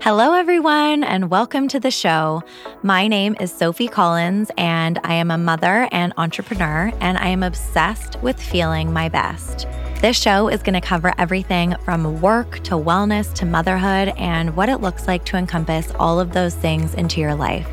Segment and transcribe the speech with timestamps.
[0.00, 2.44] Hello, everyone, and welcome to the show.
[2.84, 7.42] My name is Sophie Collins, and I am a mother and entrepreneur, and I am
[7.42, 9.66] obsessed with feeling my best.
[10.00, 14.68] This show is going to cover everything from work to wellness to motherhood and what
[14.68, 17.68] it looks like to encompass all of those things into your life.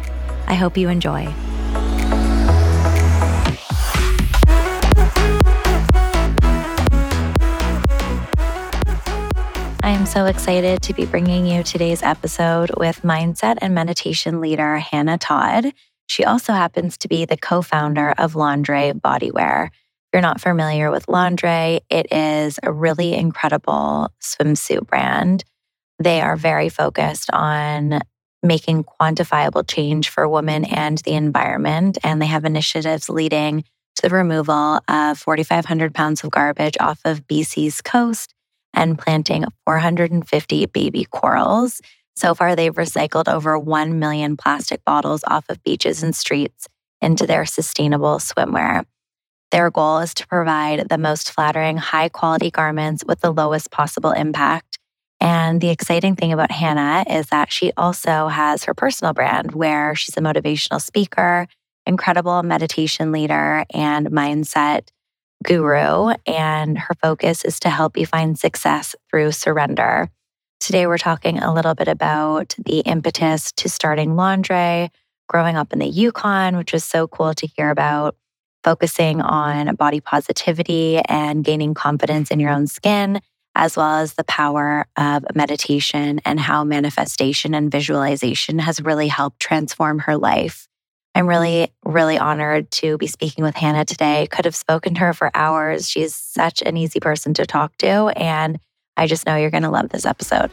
[0.48, 1.32] I hope you enjoy.
[10.06, 14.78] I am so excited to be bringing you today's episode with mindset and meditation leader
[14.78, 15.74] Hannah Todd.
[16.06, 19.66] She also happens to be the co founder of Londre Bodywear.
[19.66, 19.72] If
[20.14, 25.44] you're not familiar with Londre, it is a really incredible swimsuit brand.
[25.98, 28.02] They are very focused on
[28.44, 33.64] making quantifiable change for women and the environment, and they have initiatives leading
[33.96, 38.35] to the removal of 4,500 pounds of garbage off of BC's coast
[38.76, 41.82] and planting 450 baby corals.
[42.16, 46.68] So far, they've recycled over 1 million plastic bottles off of beaches and streets
[47.02, 48.86] into their sustainable swimwear.
[49.52, 54.12] Their goal is to provide the most flattering, high quality garments with the lowest possible
[54.12, 54.80] impact.
[55.22, 59.96] And the exciting thing about Hannah is that she also has her personal brand where
[59.96, 61.48] she's a motivational speaker,
[61.86, 64.90] incredible meditation leader, and mindset
[65.44, 70.10] guru, and her focus is to help you find success through surrender.
[70.60, 74.90] Today, we're talking a little bit about the impetus to starting Londre,
[75.28, 78.16] growing up in the Yukon, which was so cool to hear about,
[78.64, 83.22] focusing on body positivity and gaining confidence in your own skin,
[83.54, 89.40] as well as the power of meditation and how manifestation and visualization has really helped
[89.40, 90.68] transform her life.
[91.16, 94.28] I'm really, really honored to be speaking with Hannah today.
[94.30, 95.90] Could have spoken to her for hours.
[95.90, 98.12] She's such an easy person to talk to.
[98.18, 98.60] And
[98.98, 100.52] I just know you're going to love this episode.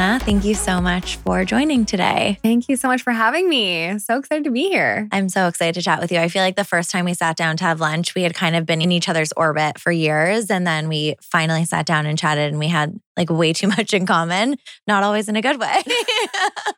[0.00, 2.38] Hannah, thank you so much for joining today.
[2.42, 3.98] Thank you so much for having me.
[3.98, 5.06] So excited to be here.
[5.12, 6.18] I'm so excited to chat with you.
[6.18, 8.56] I feel like the first time we sat down to have lunch, we had kind
[8.56, 10.50] of been in each other's orbit for years.
[10.50, 13.92] And then we finally sat down and chatted, and we had like way too much
[13.92, 14.56] in common,
[14.86, 15.66] not always in a good way.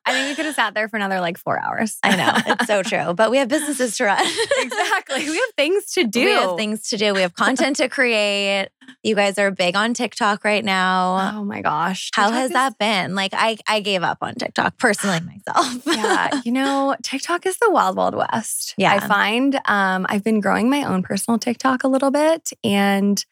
[0.04, 1.98] I think we could have sat there for another like four hours.
[2.02, 3.14] I know, it's so true.
[3.14, 4.20] But we have businesses to run.
[4.58, 5.30] exactly.
[5.30, 6.24] We have things to do.
[6.24, 7.14] We have things to do.
[7.14, 8.68] We have content to create.
[9.02, 11.34] You guys are big on TikTok right now.
[11.34, 12.10] Oh my gosh.
[12.14, 13.14] How has is- that been?
[13.14, 15.86] Like I I gave up on TikTok personally myself.
[15.86, 16.40] yeah.
[16.44, 18.74] You know, TikTok is the wild, wild west.
[18.76, 18.92] Yeah.
[18.92, 23.24] I find um, I've been growing my own personal TikTok a little bit and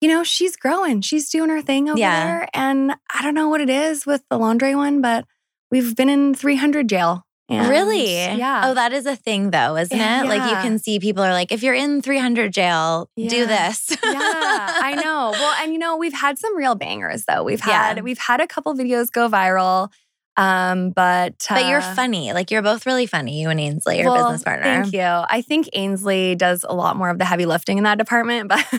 [0.00, 1.00] you know, she's growing.
[1.00, 2.26] She's doing her thing over yeah.
[2.26, 2.48] there.
[2.52, 5.24] And I don't know what it is with the Londre one, but
[5.70, 7.24] we've been in 300 jail
[7.60, 8.14] and really?
[8.14, 8.62] Yeah.
[8.66, 10.22] Oh, that is a thing though, isn't yeah.
[10.22, 10.28] it?
[10.28, 13.28] Like you can see people are like, if you're in 300 jail, yeah.
[13.28, 13.90] do this.
[13.90, 15.30] yeah, I know.
[15.32, 17.42] Well, and you know, we've had some real bangers though.
[17.42, 18.02] We've had yeah.
[18.02, 19.90] we've had a couple videos go viral.
[20.36, 22.32] Um, but uh, but you're uh, funny.
[22.32, 23.40] Like you're both really funny.
[23.40, 24.64] You and Ainsley, your well, business partner.
[24.64, 25.00] Thank you.
[25.00, 28.64] I think Ainsley does a lot more of the heavy lifting in that department, but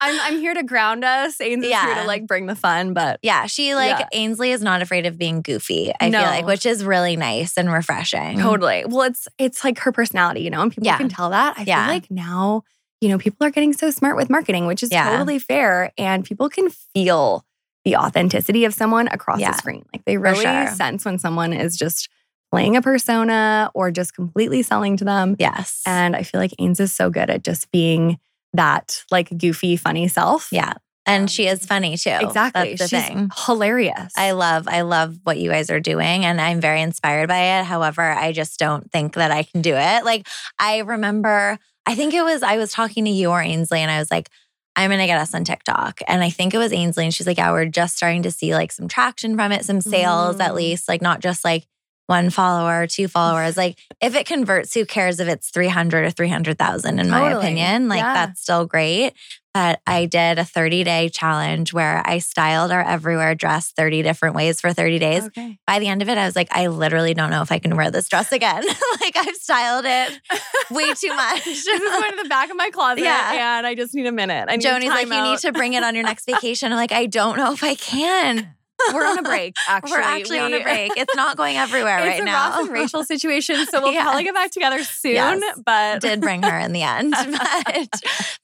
[0.00, 1.40] I'm I'm here to ground us.
[1.40, 1.86] Ainsley's yeah.
[1.86, 2.94] here to like bring the fun.
[2.94, 4.08] But yeah, she like yeah.
[4.12, 5.92] Ainsley is not afraid of being goofy.
[6.00, 6.20] I no.
[6.20, 8.38] feel like, which is really nice and refreshing.
[8.38, 8.84] Totally.
[8.86, 10.96] Well, it's it's like her personality, you know, and people yeah.
[10.98, 11.58] can tell that.
[11.58, 12.62] I feel like now,
[13.02, 16.48] you know, people are getting so smart with marketing, which is totally fair, and people
[16.48, 17.44] can feel
[17.86, 19.86] the authenticity of someone across yeah, the screen.
[19.94, 20.66] Like they really sure.
[20.74, 22.08] sense when someone is just
[22.50, 25.36] playing a persona or just completely selling to them.
[25.38, 25.82] Yes.
[25.86, 28.18] And I feel like Ains is so good at just being
[28.54, 30.48] that like goofy, funny self.
[30.50, 30.72] Yeah.
[31.06, 32.18] And she um, is funny too.
[32.20, 32.74] Exactly.
[32.74, 33.30] That's the She's thing.
[33.46, 34.12] Hilarious.
[34.16, 37.64] I love, I love what you guys are doing and I'm very inspired by it.
[37.64, 40.04] However, I just don't think that I can do it.
[40.04, 40.26] Like
[40.58, 44.00] I remember, I think it was, I was talking to you or Ainsley and I
[44.00, 44.28] was like,
[44.76, 46.00] I'm going to get us on TikTok.
[46.06, 47.04] And I think it was Ainsley.
[47.04, 49.80] And she's like, yeah, we're just starting to see like some traction from it, some
[49.80, 50.40] sales mm.
[50.40, 51.66] at least, like not just like
[52.06, 53.56] one follower, two followers.
[53.66, 57.10] Like if it converts, who cares if it's 300 or 300,000 in totally.
[57.10, 57.88] my opinion?
[57.88, 58.12] Like yeah.
[58.12, 59.14] that's still great.
[59.54, 64.34] But I did a 30 day challenge where I styled our everywhere dress 30 different
[64.34, 65.24] ways for 30 days.
[65.24, 65.58] Okay.
[65.66, 67.74] By the end of it, I was like, I literally don't know if I can
[67.74, 68.62] wear this dress again.
[69.00, 70.20] like I've styled it
[70.70, 71.44] way too much.
[71.44, 73.04] this is going to the back of my closet.
[73.04, 73.56] Yeah.
[73.56, 74.44] And I just need a minute.
[74.50, 75.24] I need Joni's like, out.
[75.24, 76.70] you need to bring it on your next vacation.
[76.70, 78.54] I'm like, I don't know if I can.
[78.92, 79.90] We're on a break, actually.
[79.96, 80.92] We're actually we, on a break.
[80.96, 82.48] It's not going everywhere right now.
[82.48, 84.04] It's a Ross and Rachel situation, so we'll yes.
[84.04, 85.14] probably get back together soon.
[85.14, 85.60] Yes.
[85.64, 87.14] But did bring her in the end.
[87.30, 87.88] but,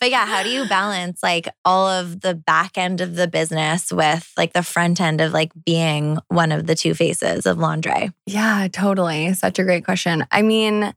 [0.00, 3.92] but yeah, how do you balance like all of the back end of the business
[3.92, 8.12] with like the front end of like being one of the two faces of Londre?
[8.26, 9.34] Yeah, totally.
[9.34, 10.26] Such a great question.
[10.30, 10.92] I mean,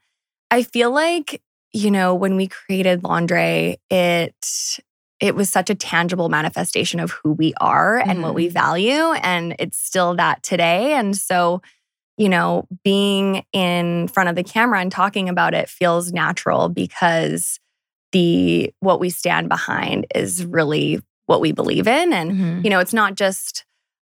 [0.52, 1.42] I feel like
[1.74, 4.80] you know, when we created Londre, it
[5.20, 8.22] it was such a tangible manifestation of who we are and mm-hmm.
[8.22, 8.54] what we mm-hmm.
[8.54, 9.14] value.
[9.22, 10.94] And it's still that today.
[10.94, 11.62] And so,
[12.18, 17.60] you know, being in front of the camera and talking about it feels natural because
[18.12, 22.14] the what we stand behind is really what we believe in.
[22.14, 22.62] And, mm-hmm.
[22.64, 23.66] you know, it's not just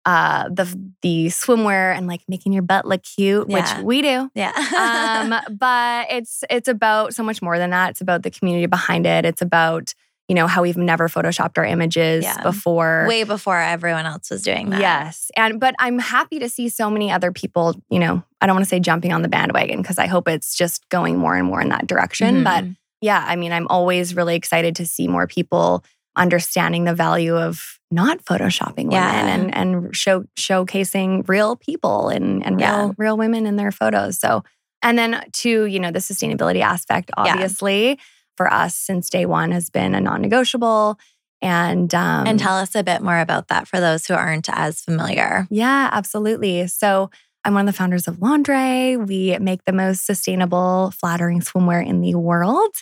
[0.05, 0.63] uh the
[1.01, 3.77] the swimwear and like making your butt look cute yeah.
[3.77, 7.99] which we do yeah um but it's it's about so much more than that it's
[7.99, 9.93] about the community behind it it's about
[10.29, 12.41] you know, how we've never photoshopped our images yeah.
[12.43, 13.05] before.
[13.07, 14.79] Way before everyone else was doing that.
[14.79, 15.31] Yes.
[15.35, 18.63] And but I'm happy to see so many other people, you know, I don't want
[18.63, 21.59] to say jumping on the bandwagon because I hope it's just going more and more
[21.59, 22.35] in that direction.
[22.35, 22.43] Mm-hmm.
[22.43, 22.65] But
[23.01, 25.83] yeah, I mean, I'm always really excited to see more people
[26.15, 29.33] understanding the value of not photoshopping women yeah.
[29.33, 32.91] and and show showcasing real people and and real yeah.
[32.97, 34.19] real women in their photos.
[34.19, 34.43] So
[34.83, 37.99] and then to, you know, the sustainability aspect, obviously.
[38.39, 40.97] For us since day one has been a non negotiable.
[41.41, 44.79] And um, and tell us a bit more about that for those who aren't as
[44.79, 45.45] familiar.
[45.49, 46.65] Yeah, absolutely.
[46.67, 47.09] So
[47.43, 49.05] I'm one of the founders of Londre.
[49.05, 52.75] We make the most sustainable, flattering swimwear in the world.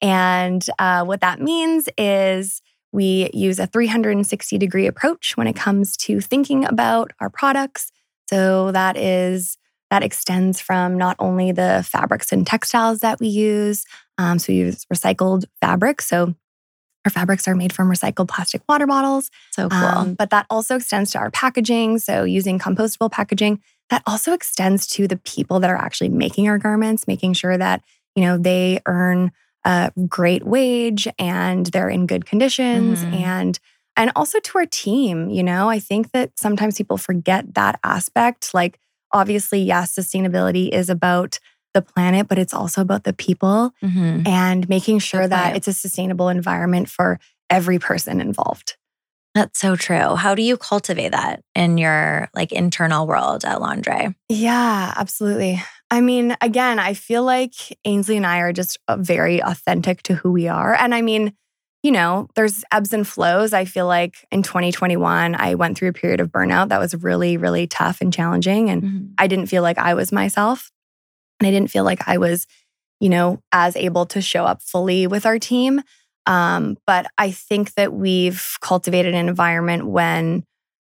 [0.00, 5.94] And uh, what that means is we use a 360 degree approach when it comes
[5.98, 7.92] to thinking about our products.
[8.30, 9.58] So that is
[9.92, 13.84] that extends from not only the fabrics and textiles that we use,
[14.18, 16.02] um, so we use recycled fabric.
[16.02, 16.34] So
[17.04, 19.30] our fabrics are made from recycled plastic water bottles.
[19.50, 19.78] So cool.
[19.78, 21.98] Um, but that also extends to our packaging.
[21.98, 23.60] So using compostable packaging,
[23.90, 27.82] that also extends to the people that are actually making our garments, making sure that,
[28.14, 29.32] you know, they earn
[29.64, 33.14] a great wage and they're in good conditions mm-hmm.
[33.14, 33.58] and
[33.94, 38.54] and also to our team, you know, I think that sometimes people forget that aspect
[38.54, 38.78] like
[39.12, 41.38] obviously, yes, sustainability is about
[41.74, 44.26] the planet, but it's also about the people mm-hmm.
[44.26, 47.18] and making sure that it's a sustainable environment for
[47.50, 48.76] every person involved.
[49.34, 50.14] That's so true.
[50.14, 54.14] How do you cultivate that in your like internal world at Londre?
[54.28, 55.62] Yeah, absolutely.
[55.90, 57.54] I mean, again, I feel like
[57.84, 60.74] Ainsley and I are just uh, very authentic to who we are.
[60.74, 61.34] And I mean,
[61.82, 63.52] you know, there's ebbs and flows.
[63.52, 67.36] I feel like in 2021, I went through a period of burnout that was really,
[67.36, 68.70] really tough and challenging.
[68.70, 69.06] And mm-hmm.
[69.18, 70.71] I didn't feel like I was myself.
[71.42, 72.46] And I didn't feel like I was,
[73.00, 75.82] you know, as able to show up fully with our team.
[76.26, 80.44] Um, but I think that we've cultivated an environment when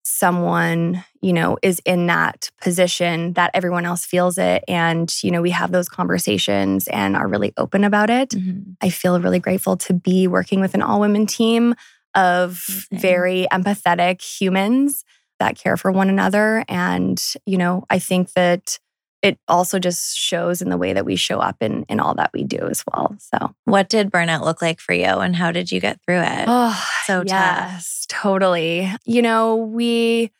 [0.05, 4.65] someone, you know, is in that position that everyone else feels it.
[4.67, 8.31] And, you know, we have those conversations and are really open about it.
[8.31, 8.73] Mm-hmm.
[8.81, 11.75] I feel really grateful to be working with an all women team
[12.15, 15.05] of very empathetic humans
[15.41, 16.65] that care for one another.
[16.69, 18.79] And, you know, I think that
[19.23, 22.31] it also just shows in the way that we show up in in all that
[22.33, 23.17] we do as well.
[23.19, 26.45] So, what did burnout look like for you and how did you get through it?
[26.47, 28.23] Oh, so yes, tough.
[28.23, 28.93] totally.
[29.05, 30.31] You know, we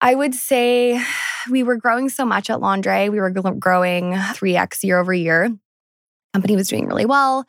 [0.00, 1.00] I would say
[1.50, 3.10] we were growing so much at Londre.
[3.10, 5.56] We were growing 3x year over year.
[6.34, 7.46] Company was doing really well.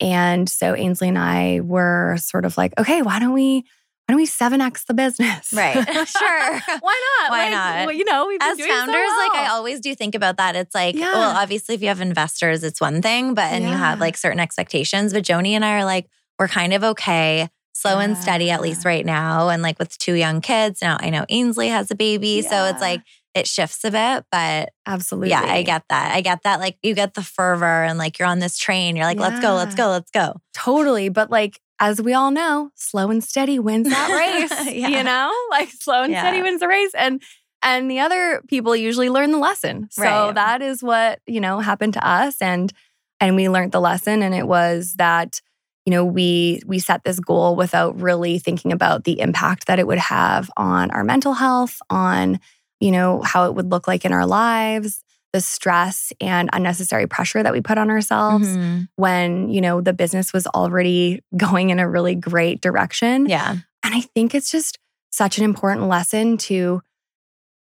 [0.00, 3.64] And so Ainsley and I were sort of like, okay, why don't we
[4.06, 5.52] why don't we 7x the business?
[5.52, 5.74] Right.
[6.06, 6.60] Sure.
[6.80, 7.30] why not?
[7.30, 7.86] Why like, not?
[7.86, 9.28] Well, you know, as founders, so well.
[9.28, 10.54] like I always do think about that.
[10.54, 11.12] It's like, yeah.
[11.12, 13.70] well, obviously, if you have investors, it's one thing, but and yeah.
[13.70, 15.12] you have like certain expectations.
[15.12, 16.08] But Joni and I are like,
[16.38, 18.04] we're kind of okay, slow yeah.
[18.04, 19.48] and steady, at least right now.
[19.48, 22.42] And like with two young kids, now I know Ainsley has a baby.
[22.42, 23.02] So it's like,
[23.34, 25.30] it shifts a bit, but absolutely.
[25.30, 26.14] Yeah, I get that.
[26.14, 26.58] I get that.
[26.60, 28.96] Like you get the fervor and like you're on this train.
[28.96, 30.40] You're like, let's go, let's go, let's go.
[30.54, 31.10] Totally.
[31.10, 34.10] But like as we all know, slow and steady wins that
[34.60, 34.74] race.
[34.74, 34.88] yeah.
[34.88, 36.22] You know, like slow and yeah.
[36.22, 36.92] steady wins the race.
[36.94, 37.22] And
[37.62, 39.88] and the other people usually learn the lesson.
[39.90, 40.34] So right.
[40.34, 42.40] that is what, you know, happened to us.
[42.40, 42.72] And
[43.20, 44.22] and we learned the lesson.
[44.22, 45.40] And it was that,
[45.84, 49.86] you know, we we set this goal without really thinking about the impact that it
[49.86, 52.40] would have on our mental health, on,
[52.80, 55.02] you know, how it would look like in our lives
[55.36, 58.84] the stress and unnecessary pressure that we put on ourselves mm-hmm.
[58.96, 63.26] when, you know, the business was already going in a really great direction.
[63.26, 63.50] Yeah.
[63.50, 64.78] And I think it's just
[65.10, 66.80] such an important lesson to,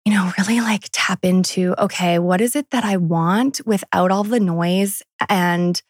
[0.06, 4.24] you know, really like tap into okay, what is it that I want without all
[4.24, 5.82] the noise and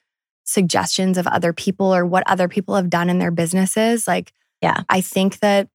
[0.45, 4.07] suggestions of other people or what other people have done in their businesses?
[4.07, 4.31] Like,
[4.61, 5.67] yeah, I think that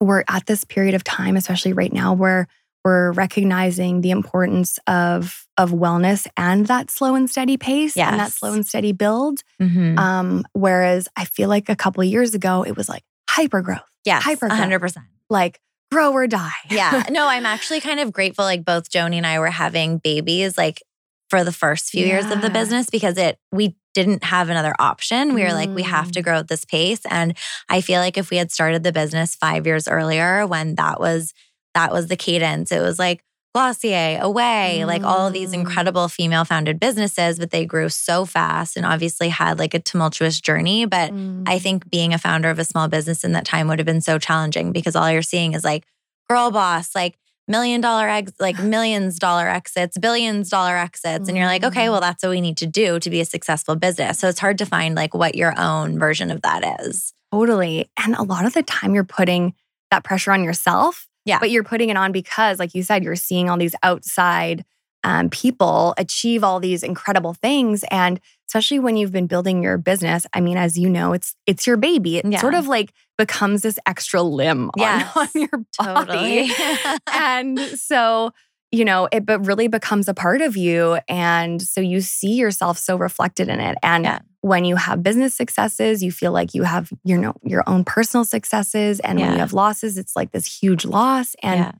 [0.00, 2.48] we're at this period of time, especially right now, where
[2.86, 8.12] we're recognizing the importance of of wellness and that slow and steady pace yes.
[8.12, 9.40] and that slow and steady build.
[9.60, 9.98] Mm-hmm.
[9.98, 13.90] Um, whereas I feel like a couple years ago it was like hyper growth.
[14.04, 15.06] Yeah, hyper hundred percent.
[15.28, 15.58] Like
[15.90, 16.52] grow or die.
[16.70, 17.02] yeah.
[17.10, 18.44] No, I'm actually kind of grateful.
[18.44, 20.80] Like both Joni and I were having babies like
[21.28, 22.20] for the first few yeah.
[22.20, 25.34] years of the business because it we didn't have another option.
[25.34, 26.24] We were like, we have to mm.
[26.24, 27.00] grow at this pace.
[27.08, 27.36] And
[27.68, 31.32] I feel like if we had started the business five years earlier when that was
[31.76, 33.22] that was the cadence, it was like
[33.56, 34.86] Glossier, Away, mm.
[34.86, 35.60] like all of these mm.
[35.60, 40.42] incredible female founded businesses, but they grew so fast and obviously had like a tumultuous
[40.42, 40.84] journey.
[40.84, 41.44] But mm.
[41.46, 44.02] I think being a founder of a small business in that time would have been
[44.02, 45.86] so challenging because all you're seeing is like
[46.28, 47.16] girl boss, like
[47.48, 51.24] million dollar ex like millions dollar exits, billions dollar exits.
[51.24, 51.28] Mm.
[51.28, 52.02] And you're like, okay, well, mm.
[52.02, 54.18] that's what we need to do to be a successful business.
[54.18, 57.14] So it's hard to find like what your own version of that is.
[57.32, 57.88] Totally.
[58.04, 59.54] And a lot of the time you're putting
[59.90, 61.38] that pressure on yourself yeah.
[61.38, 64.64] But you're putting it on because, like you said, you're seeing all these outside
[65.04, 67.84] um, people achieve all these incredible things.
[67.90, 71.66] And especially when you've been building your business, I mean, as you know, it's it's
[71.66, 72.16] your baby.
[72.18, 72.40] It yeah.
[72.40, 76.48] sort of like becomes this extra limb yes, on, on your body.
[76.48, 76.96] Totally.
[77.12, 78.32] and so
[78.72, 80.98] you know, it but really becomes a part of you.
[81.08, 83.78] And so you see yourself so reflected in it.
[83.82, 84.18] And yeah.
[84.40, 88.24] when you have business successes, you feel like you have you know your own personal
[88.24, 89.00] successes.
[89.00, 89.26] And yeah.
[89.26, 91.34] when you have losses, it's like this huge loss.
[91.42, 91.72] And yeah.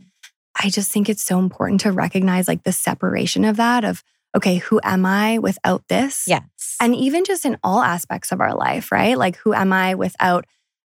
[0.62, 4.02] I just think it's so important to recognize like the separation of that of
[4.34, 6.24] okay, who am I without this?
[6.26, 6.76] Yes.
[6.80, 9.16] And even just in all aspects of our life, right?
[9.16, 10.44] Like who am I without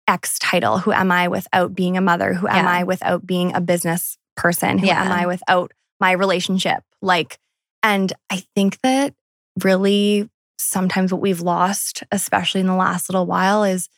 [0.09, 0.79] X title?
[0.79, 2.35] Who am I without being a mother?
[2.35, 4.79] Who am I without being a business person?
[4.79, 6.83] Who am I without my relationship.
[7.03, 7.39] Like,
[7.83, 9.15] and I think that
[9.63, 13.89] really sometimes what we've lost, especially in the last little while, is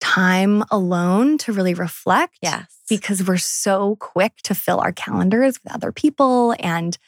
[0.00, 2.38] time alone to really reflect.
[2.42, 2.80] Yes.
[2.88, 6.98] Because we're so quick to fill our calendars with other people and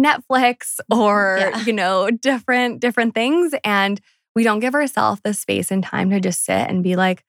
[0.00, 1.64] Netflix or, yeah.
[1.64, 3.54] you know, different, different things.
[3.62, 4.00] And
[4.34, 7.22] we don't give ourselves the space and time to just sit and be like,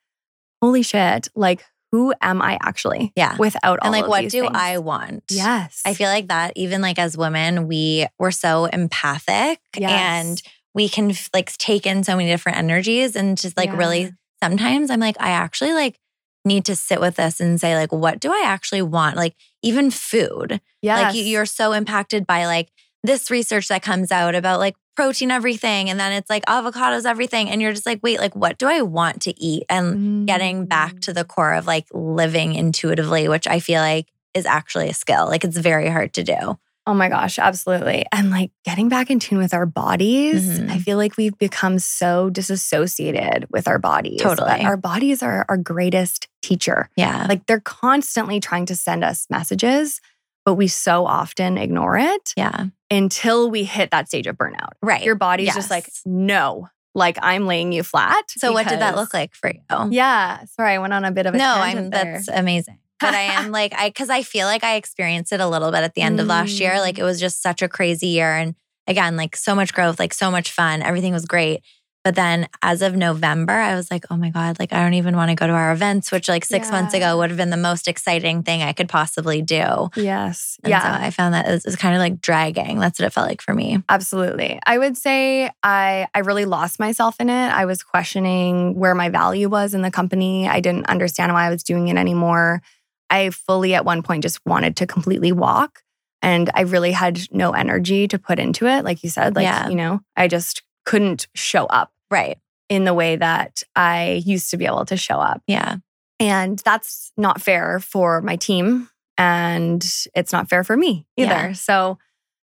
[0.61, 3.13] holy shit, like who am I actually?
[3.15, 3.37] Yeah.
[3.37, 4.51] Without all and like, what do things.
[4.51, 5.25] I want?
[5.29, 5.79] Yes.
[5.85, 9.91] I feel like that even like as women, we we're so empathic yes.
[9.91, 10.41] and
[10.73, 13.77] we can like take in so many different energies and just like yeah.
[13.77, 15.99] really sometimes I'm like, I actually like
[16.43, 19.15] need to sit with this and say like, what do I actually want?
[19.15, 20.61] Like even food.
[20.81, 20.99] Yeah.
[20.99, 22.71] Like you're so impacted by like
[23.03, 27.49] this research that comes out about like protein everything and then it's like avocados everything
[27.49, 30.25] and you're just like wait like what do i want to eat and mm.
[30.25, 34.89] getting back to the core of like living intuitively which i feel like is actually
[34.89, 38.89] a skill like it's very hard to do oh my gosh absolutely and like getting
[38.89, 40.69] back in tune with our bodies mm-hmm.
[40.69, 45.57] i feel like we've become so disassociated with our bodies totally our bodies are our
[45.57, 50.01] greatest teacher yeah like they're constantly trying to send us messages
[50.45, 52.33] but we so often ignore it.
[52.35, 52.67] Yeah.
[52.91, 54.73] Until we hit that stage of burnout.
[54.81, 55.03] Right.
[55.03, 55.55] Your body's yes.
[55.55, 58.25] just like, no, like I'm laying you flat.
[58.29, 59.61] So what did that look like for you?
[59.89, 60.43] Yeah.
[60.45, 61.45] Sorry, I went on a bit of a no.
[61.45, 62.13] I'm there.
[62.13, 62.79] that's amazing.
[62.99, 65.83] But I am like I because I feel like I experienced it a little bit
[65.83, 66.21] at the end mm.
[66.21, 66.79] of last year.
[66.79, 67.05] Like it mm.
[67.05, 68.55] was just such a crazy year, and
[68.87, 70.81] again, like so much growth, like so much fun.
[70.81, 71.63] Everything was great.
[72.03, 75.15] But then as of November, I was like, oh my God, like I don't even
[75.15, 76.71] want to go to our events, which like six yeah.
[76.71, 79.89] months ago would have been the most exciting thing I could possibly do.
[79.95, 80.57] Yes.
[80.63, 80.97] And yeah.
[80.97, 82.79] So I found that it was kind of like dragging.
[82.79, 83.81] That's what it felt like for me.
[83.87, 84.59] Absolutely.
[84.65, 87.47] I would say I I really lost myself in it.
[87.49, 90.47] I was questioning where my value was in the company.
[90.47, 92.61] I didn't understand why I was doing it anymore.
[93.09, 95.83] I fully at one point just wanted to completely walk.
[96.21, 98.83] And I really had no energy to put into it.
[98.83, 99.69] Like you said, like, yeah.
[99.69, 101.92] you know, I just couldn't show up.
[102.13, 102.37] Right.
[102.69, 105.41] In the way that I used to be able to show up.
[105.47, 105.77] Yeah.
[106.19, 108.89] And that's not fair for my team.
[109.17, 109.83] And
[110.15, 111.29] it's not fair for me either.
[111.29, 111.51] Yeah.
[111.53, 111.97] So,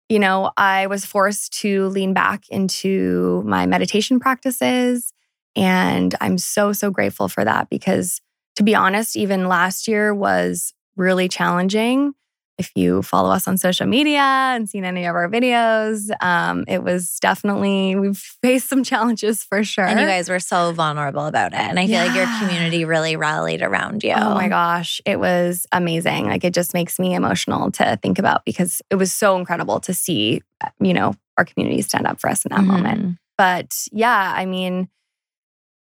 [0.09, 5.13] you know, I was forced to lean back into my meditation practices.
[5.55, 8.21] And I'm so, so grateful for that because
[8.57, 12.13] to be honest, even last year was really challenging
[12.57, 16.83] if you follow us on social media and seen any of our videos, um, it
[16.83, 19.85] was definitely, we've faced some challenges for sure.
[19.85, 21.59] And you guys were so vulnerable about it.
[21.59, 22.05] And I feel yeah.
[22.05, 24.13] like your community really rallied around you.
[24.13, 26.27] Oh my gosh, it was amazing.
[26.27, 29.93] Like it just makes me emotional to think about because it was so incredible to
[29.93, 30.41] see,
[30.79, 32.71] you know, our community stand up for us in that mm-hmm.
[32.71, 33.17] moment.
[33.37, 34.89] But yeah, I mean,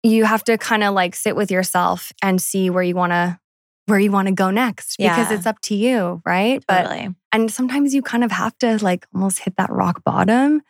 [0.03, 3.39] you have to kind of like sit with yourself and see where you want to
[3.87, 5.33] where you want to go next because yeah.
[5.33, 6.63] it's up to you, right?
[6.69, 7.09] Totally.
[7.09, 10.63] But and sometimes you kind of have to like almost hit that rock bottom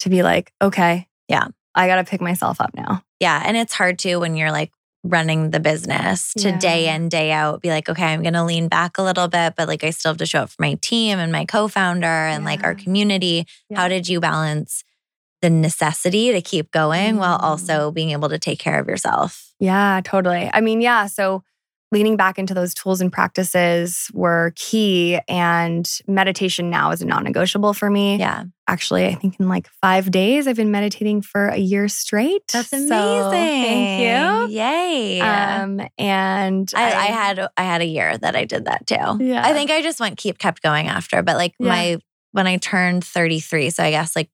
[0.00, 3.02] to be like, okay, yeah, I got to pick myself up now.
[3.20, 4.72] Yeah, and it's hard too when you're like
[5.04, 6.58] running the business to yeah.
[6.58, 9.52] day in day out be like okay i'm going to lean back a little bit
[9.54, 12.42] but like i still have to show up for my team and my co-founder and
[12.42, 12.48] yeah.
[12.48, 14.82] like our community how did you balance
[15.42, 17.18] the necessity to keep going mm.
[17.18, 21.44] while also being able to take care of yourself yeah totally i mean yeah so
[21.94, 25.20] leaning back into those tools and practices were key.
[25.28, 28.18] And meditation now is a non negotiable for me.
[28.18, 28.44] Yeah.
[28.66, 32.48] Actually, I think in like five days, I've been meditating for a year straight.
[32.52, 32.88] That's amazing.
[32.88, 34.00] So, thank
[34.50, 34.56] you.
[34.56, 35.20] Yay.
[35.20, 39.24] Um, and I, I, I, had I had a year that I did that too.
[39.24, 39.46] Yeah.
[39.46, 41.68] I think I just went keep kept going after, but like yeah.
[41.68, 41.98] my
[42.32, 44.30] when I turned 33, so I guess like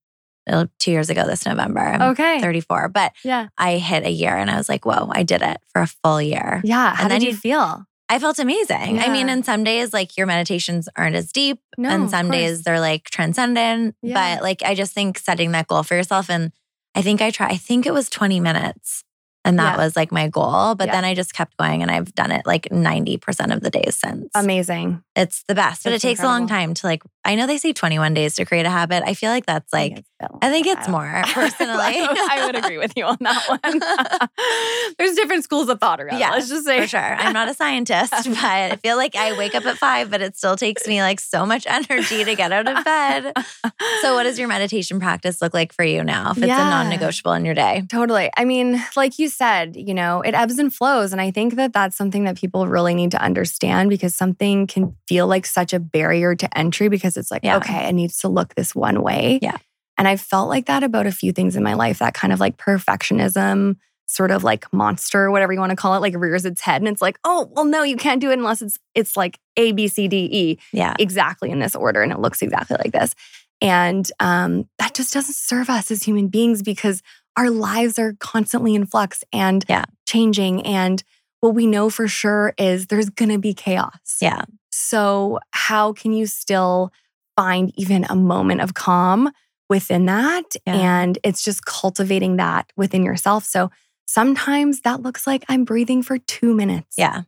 [0.49, 1.81] Uh, two years ago this November.
[1.81, 2.41] I'm okay.
[2.41, 2.89] 34.
[2.89, 5.83] But yeah, I hit a year and I was like, whoa, I did it for
[5.83, 6.61] a full year.
[6.65, 6.95] Yeah.
[6.95, 7.85] How and did you feel?
[8.09, 8.97] I felt amazing.
[8.97, 9.05] Yeah.
[9.05, 12.63] I mean, in some days, like your meditations aren't as deep, no, and some days
[12.63, 13.95] they're like transcendent.
[14.03, 14.15] Yeah.
[14.15, 16.51] But like, I just think setting that goal for yourself, and
[16.97, 17.47] I think I try.
[17.49, 19.05] I think it was 20 minutes
[19.45, 19.85] and that yeah.
[19.85, 20.75] was like my goal.
[20.75, 23.97] But then I just kept going and I've done it like 90% of the days
[23.97, 24.29] since.
[24.35, 25.03] Amazing.
[25.17, 25.85] It's the best.
[25.85, 26.37] But it takes incredible.
[26.37, 29.03] a long time to like, I know they say 21 days to create a habit.
[29.07, 30.05] I feel like that's like,
[30.43, 31.75] I think it's, I more personally.
[31.81, 34.29] I would agree with you on that one.
[34.99, 36.81] There's different schools of thought around yeah, Let's just say.
[36.81, 37.01] For sure.
[37.01, 40.37] I'm not a scientist, but I feel like I wake up at five, but it
[40.37, 43.33] still takes me like so much energy to get out of bed.
[44.03, 46.71] so, what does your meditation practice look like for you now if it's yeah, a
[46.71, 47.83] non negotiable in your day?
[47.89, 48.31] Totally.
[48.37, 51.13] I mean, like you said, you know, it ebbs and flows.
[51.13, 54.97] And I think that that's something that people really need to understand because something can
[55.07, 57.57] feel like such a barrier to entry because it's like, yeah.
[57.57, 59.39] okay, it needs to look this one way.
[59.43, 59.57] Yeah.
[60.01, 62.41] And I felt like that about a few things in my life, that kind of
[62.41, 63.77] like perfectionism,
[64.07, 66.81] sort of like monster, whatever you want to call it, like rears its head.
[66.81, 69.73] And it's like, oh, well, no, you can't do it unless it's it's like A,
[69.73, 70.59] B, C, D, E.
[70.73, 70.95] Yeah.
[70.99, 72.01] Exactly in this order.
[72.01, 73.15] And it looks exactly like this.
[73.61, 77.03] And um, that just doesn't serve us as human beings because
[77.37, 79.85] our lives are constantly in flux and yeah.
[80.09, 80.65] changing.
[80.65, 81.05] And
[81.41, 84.17] what we know for sure is there's to be chaos.
[84.19, 84.45] Yeah.
[84.73, 86.91] So, how can you still
[87.37, 89.31] find even a moment of calm
[89.71, 90.43] within that?
[90.67, 90.75] Yeah.
[90.75, 93.45] And it's just cultivating that within yourself.
[93.45, 93.71] So,
[94.07, 96.97] sometimes that looks like I'm breathing for two minutes.
[96.99, 97.23] Yeah.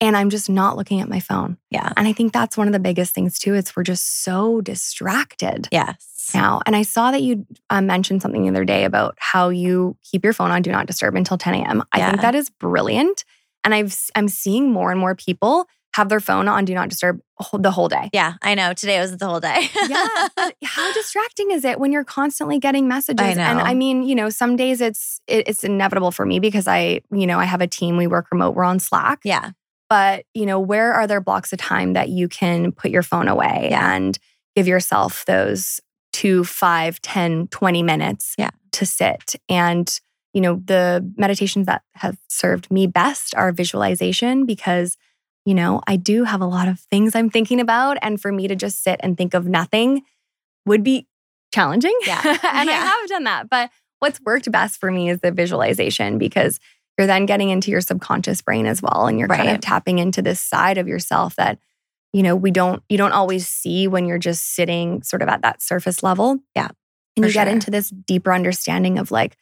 [0.00, 1.56] And I'm just not looking at my phone.
[1.70, 1.90] Yeah.
[1.96, 3.54] And I think that's one of the biggest things too.
[3.54, 5.68] It's we're just so distracted.
[5.72, 6.60] Yes now.
[6.64, 10.24] And I saw that you uh, mentioned something the other day about how you keep
[10.24, 11.82] your phone on do not disturb until 10 a.m.
[11.92, 12.10] I yeah.
[12.10, 13.24] think that is brilliant.
[13.64, 17.20] And I've I'm seeing more and more people have their phone on do not disturb
[17.52, 18.10] the whole day.
[18.12, 18.72] Yeah, I know.
[18.72, 19.68] Today was the whole day.
[19.88, 20.28] yeah.
[20.64, 23.24] How distracting is it when you're constantly getting messages?
[23.24, 23.42] I know.
[23.42, 27.00] And I mean, you know, some days it's it, it's inevitable for me because I,
[27.12, 29.20] you know, I have a team, we work remote, we're on Slack.
[29.24, 29.52] Yeah.
[29.88, 33.28] But, you know, where are there blocks of time that you can put your phone
[33.28, 33.94] away yeah.
[33.94, 34.18] and
[34.56, 35.80] give yourself those
[36.12, 38.50] two, five, 10, 20 minutes yeah.
[38.72, 39.36] to sit.
[39.48, 39.88] And,
[40.32, 44.96] you know, the meditations that have served me best are visualization because,
[45.44, 47.98] you know, I do have a lot of things I'm thinking about.
[48.02, 50.02] And for me to just sit and think of nothing
[50.66, 51.06] would be
[51.54, 51.96] challenging.
[52.06, 52.20] Yeah.
[52.24, 52.74] and yeah.
[52.74, 53.50] I have done that.
[53.50, 56.58] But what's worked best for me is the visualization because
[56.96, 59.06] you're then getting into your subconscious brain as well.
[59.06, 59.38] And you're right.
[59.38, 61.58] kind of tapping into this side of yourself that
[62.14, 65.42] you know we don't you don't always see when you're just sitting sort of at
[65.42, 66.68] that surface level yeah
[67.16, 67.44] and you sure.
[67.44, 69.36] get into this deeper understanding of like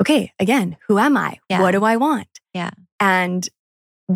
[0.00, 1.60] okay again who am i yeah.
[1.60, 3.48] what do i want yeah and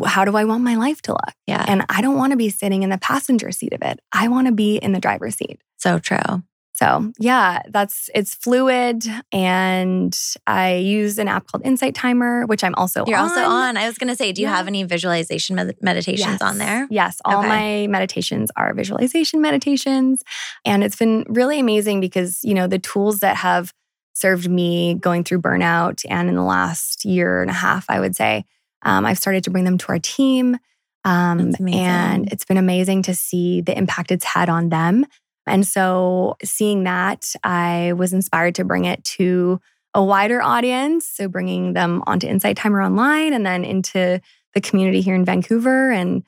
[0.06, 2.48] how do i want my life to look yeah and i don't want to be
[2.48, 5.60] sitting in the passenger seat of it i want to be in the driver's seat
[5.76, 6.42] so true
[6.74, 12.74] so, yeah, that's it's fluid and I use an app called Insight Timer, which I'm
[12.74, 13.28] also You're on.
[13.28, 13.76] also on.
[13.76, 14.56] I was going to say, do you yeah.
[14.56, 16.42] have any visualization med- meditations yes.
[16.42, 16.88] on there?
[16.90, 17.48] Yes, all okay.
[17.48, 20.24] my meditations are visualization meditations
[20.64, 23.72] and it's been really amazing because, you know, the tools that have
[24.14, 28.16] served me going through burnout and in the last year and a half, I would
[28.16, 28.44] say,
[28.82, 30.58] um, I've started to bring them to our team.
[31.04, 35.04] Um, and it's been amazing to see the impact it's had on them
[35.46, 39.60] and so, seeing that, I was inspired to bring it to
[39.94, 41.08] a wider audience.
[41.08, 44.20] So, bringing them onto Insight Timer Online and then into
[44.54, 45.90] the community here in Vancouver.
[45.90, 46.22] And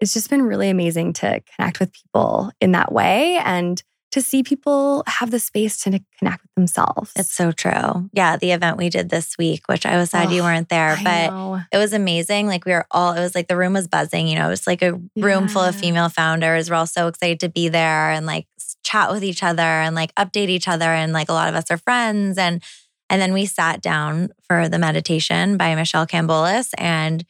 [0.00, 4.42] it's just been really amazing to connect with people in that way and to see
[4.42, 7.12] people have the space to connect with themselves.
[7.14, 8.08] It's so true.
[8.12, 10.98] Yeah, the event we did this week, which I was sad oh, you weren't there,
[11.02, 12.46] but it was amazing.
[12.46, 14.66] Like we were all, it was like the room was buzzing, you know, it was
[14.66, 15.46] like a room yeah.
[15.46, 16.70] full of female founders.
[16.70, 18.46] We're all so excited to be there and like
[18.82, 20.86] chat with each other and like update each other.
[20.86, 22.38] And like a lot of us are friends.
[22.38, 22.62] And
[23.10, 27.24] and then we sat down for the meditation by Michelle Cambolis and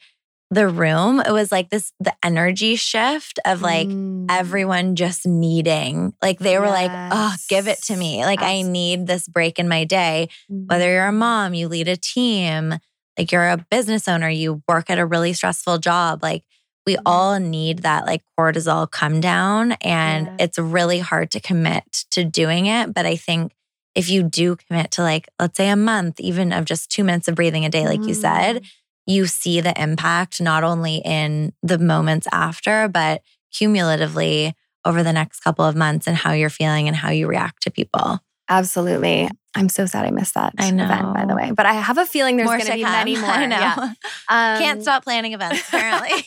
[0.51, 4.25] the room, it was like this the energy shift of like mm.
[4.29, 6.89] everyone just needing, like they were yes.
[6.89, 8.25] like, oh, give it to me.
[8.25, 10.29] Like, I need this break in my day.
[10.51, 10.67] Mm.
[10.67, 12.75] Whether you're a mom, you lead a team,
[13.17, 16.23] like you're a business owner, you work at a really stressful job.
[16.23, 16.43] Like,
[16.85, 17.01] we mm.
[17.05, 19.73] all need that like cortisol come down.
[19.81, 20.35] And yeah.
[20.39, 22.91] it's really hard to commit to doing it.
[22.93, 23.53] But I think
[23.93, 27.27] if you do commit to like, let's say a month, even of just two minutes
[27.27, 28.65] of breathing a day, like you said, mm
[29.09, 34.53] you see the impact not only in the moments after, but cumulatively
[34.85, 37.71] over the next couple of months and how you're feeling and how you react to
[37.71, 38.19] people.
[38.47, 39.29] Absolutely.
[39.55, 40.85] I'm so sad I missed that I know.
[40.85, 41.51] event, by the way.
[41.51, 42.91] But I have a feeling there's going to be come.
[42.91, 43.29] many more.
[43.29, 43.57] I know.
[43.57, 43.93] Yeah.
[44.29, 46.09] Um, Can't stop planning events, apparently,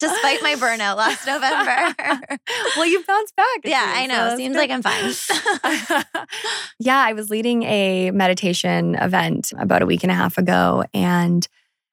[0.00, 1.94] despite my burnout last November.
[2.76, 3.60] well, you bounced back.
[3.64, 4.30] Yeah, I know.
[4.30, 4.68] So Seems good.
[4.68, 5.12] like I'm fine.
[6.80, 10.84] yeah, I was leading a meditation event about a week and a half ago.
[10.92, 11.46] And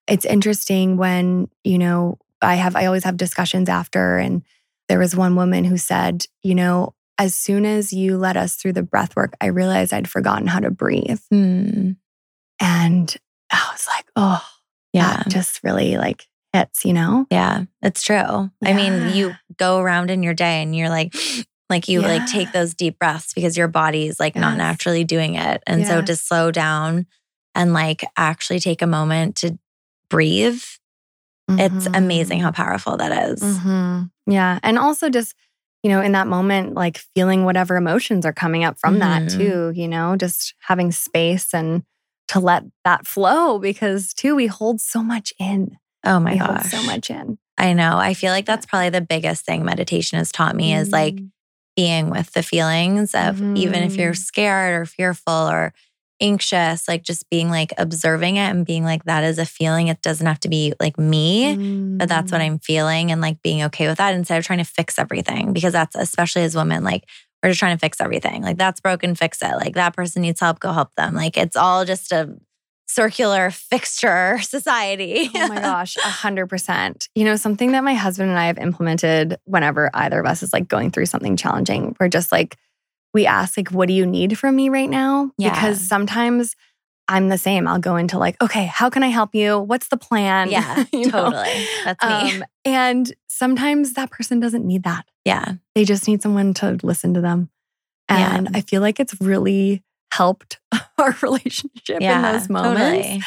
[0.08, 4.18] it's interesting when, you know, I have, I always have discussions after.
[4.18, 4.44] And
[4.88, 8.74] there was one woman who said, you know, as soon as you led us through
[8.74, 11.22] the breath work, I realized I'd forgotten how to breathe.
[11.34, 11.96] Mm.
[12.60, 13.18] And
[13.52, 14.44] I was like, oh,
[14.94, 17.26] yeah, just really like hits, you know?
[17.30, 18.16] Yeah, it's true.
[18.16, 18.50] Yeah.
[18.64, 21.14] I mean, you go around in your day and you're like,
[21.70, 22.08] like you yeah.
[22.08, 24.42] like take those deep breaths because your body is like yes.
[24.42, 25.64] not naturally doing it.
[25.66, 25.90] And yes.
[25.90, 27.08] so to slow down
[27.56, 29.58] and like actually take a moment to
[30.10, 30.62] breathe,
[31.50, 31.60] mm-hmm.
[31.60, 33.42] it's amazing how powerful that is.
[33.42, 34.04] Mm-hmm.
[34.32, 34.60] Yeah.
[34.64, 35.36] And also just
[35.86, 39.28] you know, in that moment, like feeling whatever emotions are coming up from mm-hmm.
[39.28, 41.84] that too, you know, just having space and
[42.30, 45.78] to let that flow because too, we hold so much in.
[46.04, 46.72] Oh my we gosh.
[46.72, 47.38] so much in.
[47.60, 48.00] I know.
[48.00, 50.82] I feel like that's probably the biggest thing meditation has taught me mm-hmm.
[50.82, 51.28] is like mm-hmm.
[51.76, 53.56] being with the feelings of mm-hmm.
[53.58, 54.18] even if you're mm-hmm.
[54.18, 55.72] scared or fearful or
[56.22, 59.88] anxious, like just being like observing it and being like, that is a feeling.
[59.88, 61.98] It doesn't have to be like me, mm.
[61.98, 62.46] but that's what mm.
[62.46, 65.54] I'm feeling and like being okay with that instead of trying to fix everything.
[65.54, 67.04] Because that's especially as women, like
[67.44, 68.42] we're just trying to fix everything.
[68.42, 69.56] Like that's broken, fix it.
[69.56, 71.14] Like that person needs help, go help them.
[71.14, 72.36] Like it's all just a
[72.88, 75.30] circular fixture society.
[75.36, 77.10] oh my gosh, a hundred percent.
[77.16, 80.54] You know, something that my husband and I have implemented whenever either of us is
[80.54, 82.58] like going through something challenging, we're just like,
[83.16, 85.32] we ask like what do you need from me right now?
[85.38, 85.50] Yeah.
[85.52, 86.56] because sometimes
[87.08, 87.68] i'm the same.
[87.68, 89.58] I'll go into like okay how can i help you?
[89.60, 90.52] What's the plan?
[90.52, 91.66] Yeah totally.
[91.86, 92.38] That's me.
[92.38, 95.06] Um, and sometimes that person doesn't need that.
[95.24, 95.54] Yeah.
[95.74, 97.50] They just need someone to listen to them.
[98.10, 98.58] And yeah.
[98.58, 100.60] i feel like it's really helped
[101.00, 103.08] our relationship yeah, in those moments.
[103.08, 103.24] totally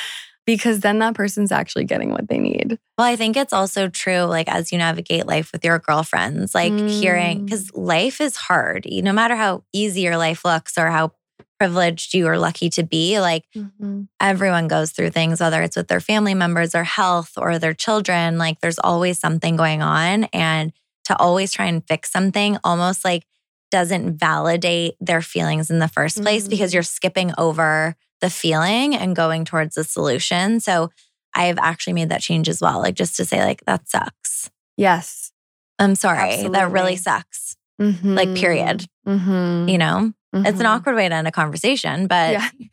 [0.49, 2.79] because then that person's actually getting what they need.
[2.97, 6.73] Well, I think it's also true, like as you navigate life with your girlfriends, like
[6.73, 6.89] mm.
[6.89, 11.13] hearing, because life is hard, no matter how easy your life looks or how
[11.59, 13.21] privileged you are lucky to be.
[13.21, 14.05] Like mm-hmm.
[14.21, 18.39] everyone goes through things, whether it's with their family members or health or their children,
[18.39, 20.25] like there's always something going on.
[20.33, 20.73] And
[21.05, 23.27] to always try and fix something almost like
[23.71, 26.51] doesn't validate their feelings in the first place mm-hmm.
[26.51, 30.61] because you're skipping over the feeling and going towards the solution.
[30.61, 30.91] So
[31.35, 34.51] I've actually made that change as well, like just to say, like, that sucks.
[34.77, 35.33] Yes.
[35.79, 36.31] I'm sorry.
[36.31, 36.59] Absolutely.
[36.59, 37.57] That really sucks.
[37.81, 38.15] Mm-hmm.
[38.15, 38.87] Like, period.
[39.07, 39.69] Mm-hmm.
[39.69, 40.13] You know?
[40.35, 40.45] Mm-hmm.
[40.45, 40.77] It's an mm-hmm.
[40.77, 42.49] awkward way to end a conversation, but yeah.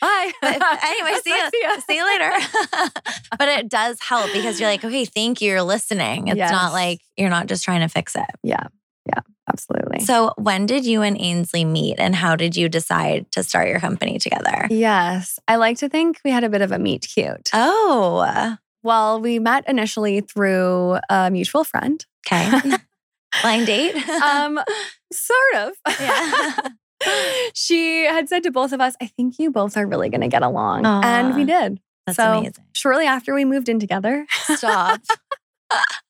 [0.00, 0.32] bye.
[0.40, 1.80] but anyway, see you, see you.
[1.82, 2.32] See you later.
[3.38, 5.50] but it does help because you're like, okay, thank you.
[5.50, 6.28] You're listening.
[6.28, 6.50] It's yes.
[6.50, 8.24] not like you're not just trying to fix it.
[8.42, 8.68] Yeah.
[9.06, 9.20] Yeah.
[9.48, 10.00] Absolutely.
[10.00, 13.78] So, when did you and Ainsley meet and how did you decide to start your
[13.78, 14.66] company together?
[14.70, 15.38] Yes.
[15.46, 17.50] I like to think we had a bit of a meet cute.
[17.52, 18.56] Oh.
[18.82, 22.04] Well, we met initially through a mutual friend.
[22.26, 22.50] Okay.
[23.42, 23.96] Blind date?
[24.08, 24.60] um,
[25.12, 25.72] sort of.
[26.00, 26.56] Yeah.
[27.54, 30.28] she had said to both of us, I think you both are really going to
[30.28, 30.84] get along.
[30.84, 31.80] Aww, and we did.
[32.06, 32.64] That's so amazing.
[32.74, 34.26] Shortly after we moved in together.
[34.54, 35.00] Stop.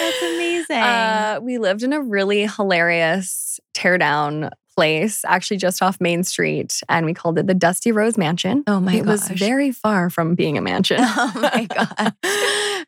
[0.00, 0.76] That's amazing.
[0.76, 7.06] Uh, we lived in a really hilarious teardown place, actually just off Main Street, and
[7.06, 8.62] we called it the Dusty Rose Mansion.
[8.66, 8.98] Oh my God.
[8.98, 9.30] It gosh.
[9.30, 10.98] was very far from being a mansion.
[11.18, 12.14] Oh my god!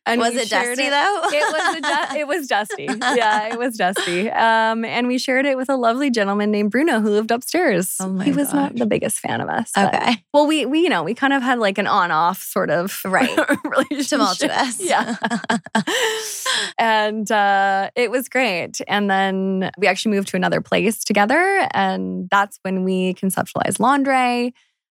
[0.06, 0.90] and was it dusty it.
[0.90, 1.20] though?
[1.32, 2.84] it was du- it was dusty.
[2.84, 4.30] Yeah, it was dusty.
[4.30, 7.96] Um, and we shared it with a lovely gentleman named Bruno who lived upstairs.
[8.00, 8.54] Oh my He was gosh.
[8.54, 9.72] not the biggest fan of us.
[9.76, 10.22] Okay.
[10.34, 13.30] well, we we you know we kind of had like an on-off sort of right
[13.64, 14.18] relationship.
[14.18, 14.80] Tumultuous.
[14.80, 15.16] Yeah.
[16.78, 18.80] and uh, it was great.
[18.88, 24.52] And then we actually moved to another place together and that's when we conceptualized Londre,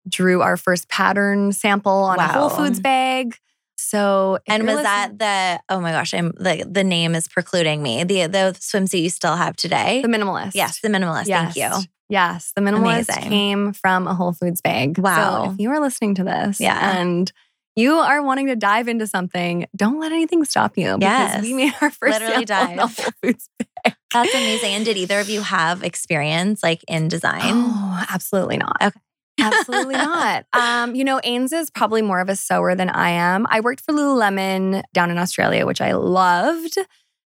[0.09, 2.25] drew our first pattern sample on wow.
[2.25, 3.37] a Whole Foods bag.
[3.77, 8.05] So, and was that the oh my gosh, I'm the the name is precluding me.
[8.05, 10.53] The the swimsuit you still have today, the minimalist.
[10.55, 11.27] Yes, the minimalist.
[11.27, 11.55] Yes.
[11.55, 11.85] Thank you.
[12.09, 13.31] Yes, the minimalist Amazing.
[13.31, 14.99] came from a Whole Foods bag.
[14.99, 15.45] Wow.
[15.45, 17.31] So if you are listening to this, yeah, and
[17.81, 20.99] you are wanting to dive into something, don't let anything stop you.
[21.01, 21.43] Yes.
[21.43, 22.79] we made our first literally dive.
[22.79, 23.97] Whole Foods bag.
[24.13, 24.75] That's amazing.
[24.75, 27.41] And did either of you have experience like in design?
[27.45, 28.77] Oh, absolutely not.
[28.81, 29.01] Okay.
[29.41, 30.45] Absolutely not.
[30.53, 33.47] Um, you know, Ains is probably more of a sewer than I am.
[33.49, 36.77] I worked for Lululemon down in Australia, which I loved.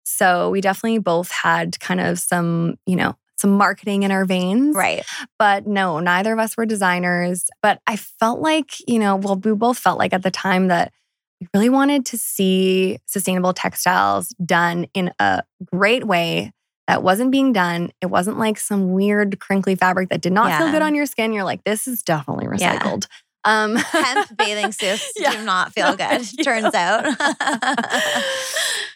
[0.04, 4.74] So we definitely both had kind of some, you know, some marketing in our veins.
[4.74, 5.04] Right.
[5.38, 7.44] But no, neither of us were designers.
[7.60, 10.92] But I felt like, you know, well, we both felt like at the time that
[11.40, 16.52] we really wanted to see sustainable textiles done in a great way
[16.86, 17.90] that wasn't being done.
[18.00, 20.58] It wasn't like some weird crinkly fabric that did not yeah.
[20.58, 21.32] feel good on your skin.
[21.32, 23.04] You're like, this is definitely recycled.
[23.04, 23.18] Yeah.
[23.44, 25.32] Um, Hemp bathing suits yeah.
[25.32, 27.06] do not feel good, turns out.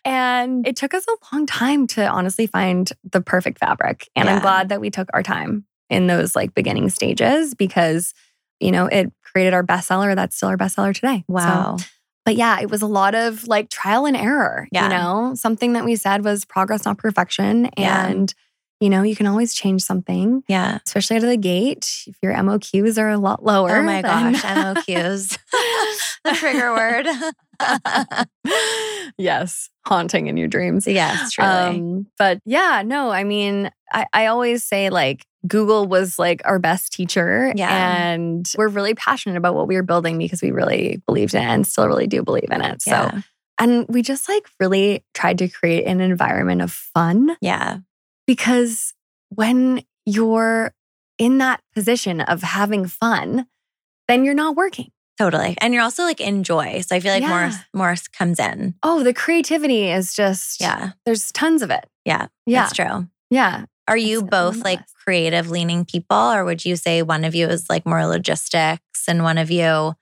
[0.05, 4.09] and it took us a long time to honestly find the perfect fabric.
[4.15, 8.15] And I'm glad that we took our time in those like beginning stages because,
[8.61, 10.15] you know, it created our bestseller.
[10.15, 11.25] That's still our bestseller today.
[11.29, 11.77] Wow.
[11.77, 11.85] So,
[12.25, 14.67] but yeah, it was a lot of like trial and error.
[14.73, 14.85] Yeah.
[14.85, 17.67] You know, something that we said was progress, not perfection.
[17.77, 18.43] And, yeah.
[18.81, 20.43] You know, you can always change something.
[20.49, 20.79] Yeah.
[20.87, 22.05] Especially out of the gate.
[22.07, 23.77] If your MOQs are a lot lower.
[23.77, 24.33] Oh my then...
[24.33, 25.39] gosh, MOQs.
[26.25, 27.07] the trigger word.
[29.19, 29.71] yes.
[29.87, 30.87] Haunting in your dreams.
[30.87, 31.51] Yes, truly.
[31.51, 36.59] Um, but yeah, no, I mean, I, I always say like Google was like our
[36.59, 37.53] best teacher.
[37.57, 37.97] Yeah.
[37.97, 41.47] And we're really passionate about what we were building because we really believed in it
[41.47, 42.83] and still really do believe in it.
[42.83, 43.11] So,
[43.59, 47.37] and we just like really tried to create an environment of fun.
[47.41, 47.79] Yeah.
[48.27, 48.95] Because
[49.31, 50.75] when you're
[51.19, 53.47] in that position of having fun,
[54.09, 54.91] then you're not working.
[55.19, 55.57] Totally.
[55.59, 56.83] And you're also like enjoy.
[56.83, 57.53] So I feel like yeah.
[57.73, 58.75] more more comes in.
[58.83, 60.91] Oh, the creativity is just yeah.
[61.07, 61.87] There's tons of it.
[62.05, 62.27] Yeah.
[62.45, 62.63] Yeah.
[62.63, 63.09] That's true.
[63.31, 63.65] Yeah.
[63.89, 67.71] Are you both like creative leaning people, or would you say one of you is
[67.71, 69.95] like more logistics and one of you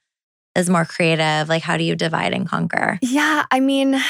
[0.56, 1.50] is more creative?
[1.50, 2.98] Like, how do you divide and conquer?
[3.02, 4.00] Yeah, I mean,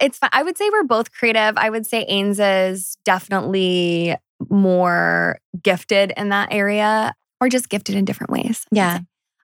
[0.00, 0.30] it's fun.
[0.32, 1.56] I would say we're both creative.
[1.56, 4.16] I would say Ains is definitely
[4.48, 8.64] more gifted in that area or just gifted in different ways.
[8.70, 9.00] Yeah.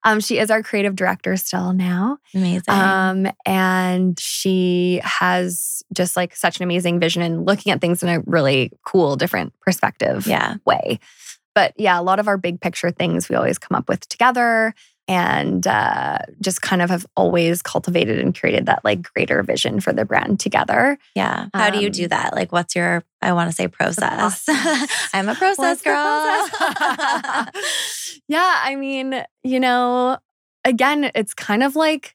[0.06, 2.18] Um, she is our creative director still now.
[2.34, 2.62] Amazing.
[2.68, 8.10] Um, and she has just like such an amazing vision and looking at things in
[8.10, 10.56] a really cool, different perspective yeah.
[10.66, 11.00] way.
[11.54, 14.74] But yeah, a lot of our big picture things we always come up with together
[15.06, 19.92] and uh, just kind of have always cultivated and created that like greater vision for
[19.92, 20.98] the brand together.
[21.14, 21.48] Yeah.
[21.52, 22.34] How um, do you do um, that?
[22.34, 24.44] Like, what's your, I want to say process.
[24.44, 25.10] process.
[25.14, 26.48] I'm a process girl.
[26.48, 28.20] Process?
[28.28, 28.60] yeah.
[28.62, 30.18] I mean, you know,
[30.64, 32.14] again, it's kind of like,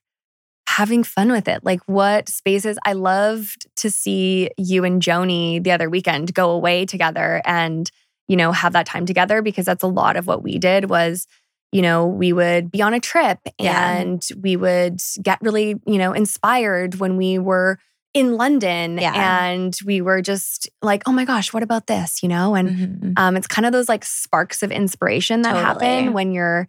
[0.68, 1.64] having fun with it.
[1.64, 6.86] Like what spaces I loved to see you and Joni the other weekend go away
[6.86, 7.90] together and
[8.28, 11.26] you know have that time together because that's a lot of what we did was
[11.72, 13.92] you know, we would be on a trip yeah.
[13.92, 17.78] and we would get really, you know, inspired when we were
[18.12, 19.44] in London yeah.
[19.44, 22.22] and we were just like, oh my gosh, what about this?
[22.22, 23.12] You know, and mm-hmm.
[23.16, 25.86] um, it's kind of those like sparks of inspiration that totally.
[25.86, 26.66] happen when you're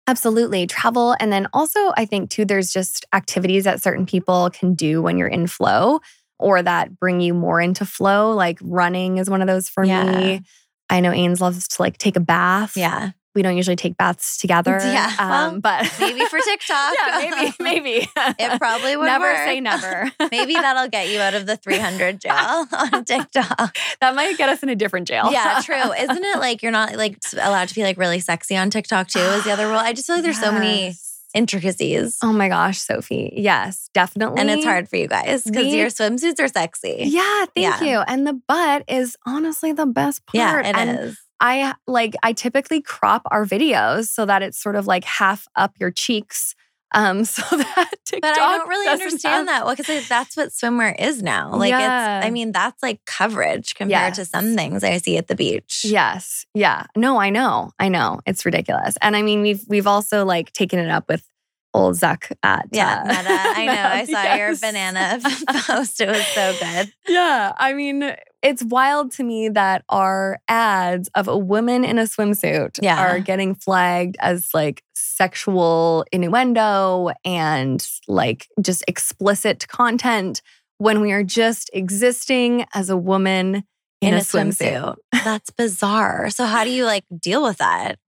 [0.06, 0.66] Absolutely.
[0.66, 1.16] Travel.
[1.18, 5.18] And then also, I think too, there's just activities that certain people can do when
[5.18, 6.00] you're in flow
[6.38, 8.32] or that bring you more into flow.
[8.32, 10.04] Like running is one of those for yeah.
[10.04, 10.42] me.
[10.88, 12.76] I know Ains loves to like take a bath.
[12.76, 14.80] Yeah we don't usually take baths together.
[14.96, 15.12] Yeah.
[15.18, 16.94] Um, well, but maybe for TikTok.
[16.96, 18.08] yeah, maybe, maybe.
[18.16, 19.36] it probably would Never work.
[19.36, 20.10] say never.
[20.30, 23.76] maybe that'll get you out of the 300 jail on TikTok.
[24.00, 25.30] That might get us in a different jail.
[25.32, 25.92] yeah, true.
[25.92, 29.18] Isn't it like you're not like allowed to be like really sexy on TikTok too
[29.18, 29.76] is the other rule?
[29.76, 30.44] I just feel like there's yes.
[30.44, 30.94] so many
[31.34, 32.18] intricacies.
[32.22, 33.34] Oh my gosh, Sophie.
[33.36, 34.40] Yes, definitely.
[34.40, 36.96] And it's hard for you guys because your swimsuits are sexy.
[37.00, 37.82] Yeah, thank yeah.
[37.82, 37.98] you.
[38.06, 40.64] And the butt is honestly the best part.
[40.64, 41.18] Yeah, it and is.
[41.40, 45.74] I like I typically crop our videos so that it's sort of like half up
[45.78, 46.54] your cheeks.
[46.92, 49.46] Um, so that TikTok But I don't really understand have...
[49.46, 49.66] that.
[49.66, 51.54] Well, because that's what swimwear is now.
[51.54, 52.18] Like yeah.
[52.18, 54.16] it's I mean, that's like coverage compared yes.
[54.16, 55.82] to some things I see at the beach.
[55.84, 56.46] Yes.
[56.54, 56.84] Yeah.
[56.96, 57.72] No, I know.
[57.78, 58.20] I know.
[58.26, 58.94] It's ridiculous.
[59.02, 61.28] And I mean, we've we've also like taken it up with
[61.76, 63.24] old Zuck at yeah, uh, Meta.
[63.28, 63.72] I know.
[63.92, 64.38] I saw yes.
[64.38, 65.20] your banana
[65.66, 66.00] post.
[66.00, 66.92] It was so good.
[67.06, 72.02] Yeah, I mean, it's wild to me that our ads of a woman in a
[72.02, 73.00] swimsuit yeah.
[73.00, 80.42] are getting flagged as like sexual innuendo and like just explicit content
[80.78, 83.64] when we are just existing as a woman
[84.00, 84.96] in, in a, a, swimsuit.
[85.12, 85.24] swimsuit.
[85.24, 86.30] That's bizarre.
[86.30, 87.98] So how do you like deal with that?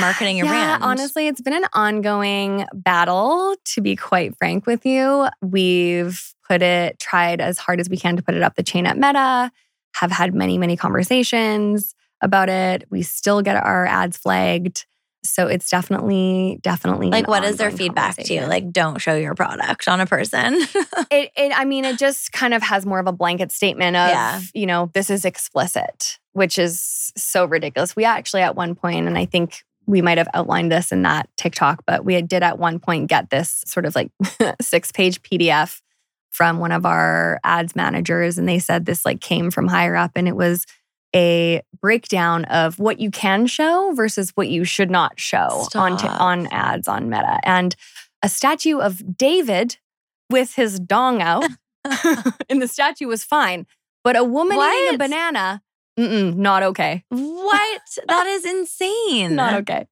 [0.00, 0.84] marketing your yeah, brand?
[0.84, 5.28] Honestly, it's been an ongoing battle, to be quite frank with you.
[5.40, 8.86] We've put it, tried as hard as we can to put it up the chain
[8.86, 9.50] at Meta,
[10.00, 12.84] have had many, many conversations about it.
[12.90, 14.86] We still get our ads flagged.
[15.24, 18.46] So it's definitely, definitely like what is their feedback to you?
[18.46, 20.54] Like, don't show your product on a person.
[21.10, 24.08] it, it, I mean, it just kind of has more of a blanket statement of,
[24.08, 24.40] yeah.
[24.54, 27.96] you know, this is explicit, which is so ridiculous.
[27.96, 31.28] We actually at one point, and I think we might have outlined this in that
[31.36, 34.12] TikTok, but we did at one point get this sort of like
[34.62, 35.80] six page PDF
[36.38, 38.38] from one of our ads managers.
[38.38, 40.66] And they said this like came from higher up and it was
[41.16, 46.06] a breakdown of what you can show versus what you should not show on, t-
[46.06, 47.40] on ads on Meta.
[47.42, 47.74] And
[48.22, 49.78] a statue of David
[50.30, 51.44] with his dong out
[52.48, 53.66] and the statue was fine.
[54.04, 54.72] But a woman what?
[54.80, 55.60] eating a banana
[55.98, 57.04] Mm-mm, not okay.
[57.08, 57.80] What?
[58.06, 59.34] that is insane.
[59.34, 59.86] Not okay.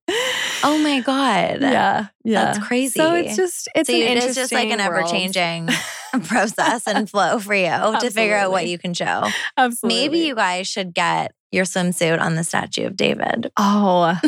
[0.62, 1.60] Oh my god.
[1.60, 2.44] Yeah, yeah.
[2.44, 2.98] That's crazy.
[2.98, 5.68] So it's just it's, so it's just like an ever changing
[6.24, 9.24] process and flow for you to figure out what you can show.
[9.56, 9.98] Absolutely.
[9.98, 13.50] Maybe you guys should get your swimsuit on the statue of David.
[13.56, 14.18] Oh,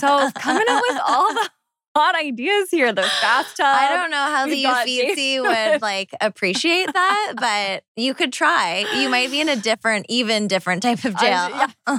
[0.00, 1.50] so coming up with all the
[1.94, 2.92] hot ideas here.
[2.92, 3.66] The bathtub.
[3.66, 5.40] I don't know how the Uffizi
[5.72, 8.84] would like appreciate that, but you could try.
[8.96, 11.50] You might be in a different, even different type of jail.
[11.86, 11.98] Yeah.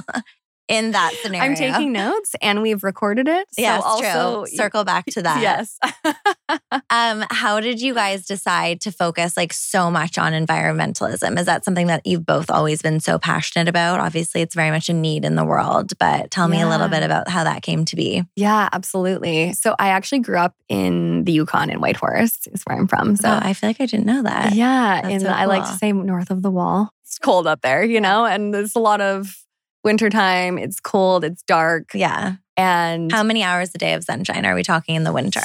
[0.68, 1.50] in that scenario.
[1.50, 3.46] I'm taking notes and we've recorded it.
[3.52, 4.56] So yes, also true.
[4.56, 5.42] circle back to that.
[5.42, 5.78] Yes.
[6.90, 11.38] um, how did you guys decide to focus like so much on environmentalism?
[11.38, 14.00] Is that something that you've both always been so passionate about?
[14.00, 16.68] Obviously, it's very much a need in the world, but tell me yeah.
[16.68, 18.22] a little bit about how that came to be.
[18.36, 19.52] Yeah, absolutely.
[19.52, 23.16] So I actually grew up in the Yukon in Whitehorse, is where I'm from.
[23.16, 24.54] So oh, I feel like I didn't know that.
[24.54, 25.00] Yeah.
[25.02, 25.36] That's and so cool.
[25.36, 26.90] I like to say north of the wall.
[27.02, 29.43] It's cold up there, you know, and there's a lot of
[29.84, 30.58] wintertime.
[30.58, 31.90] It's cold, it's dark.
[31.94, 32.36] Yeah.
[32.56, 35.40] And how many hours a day of sunshine are we talking in the winter?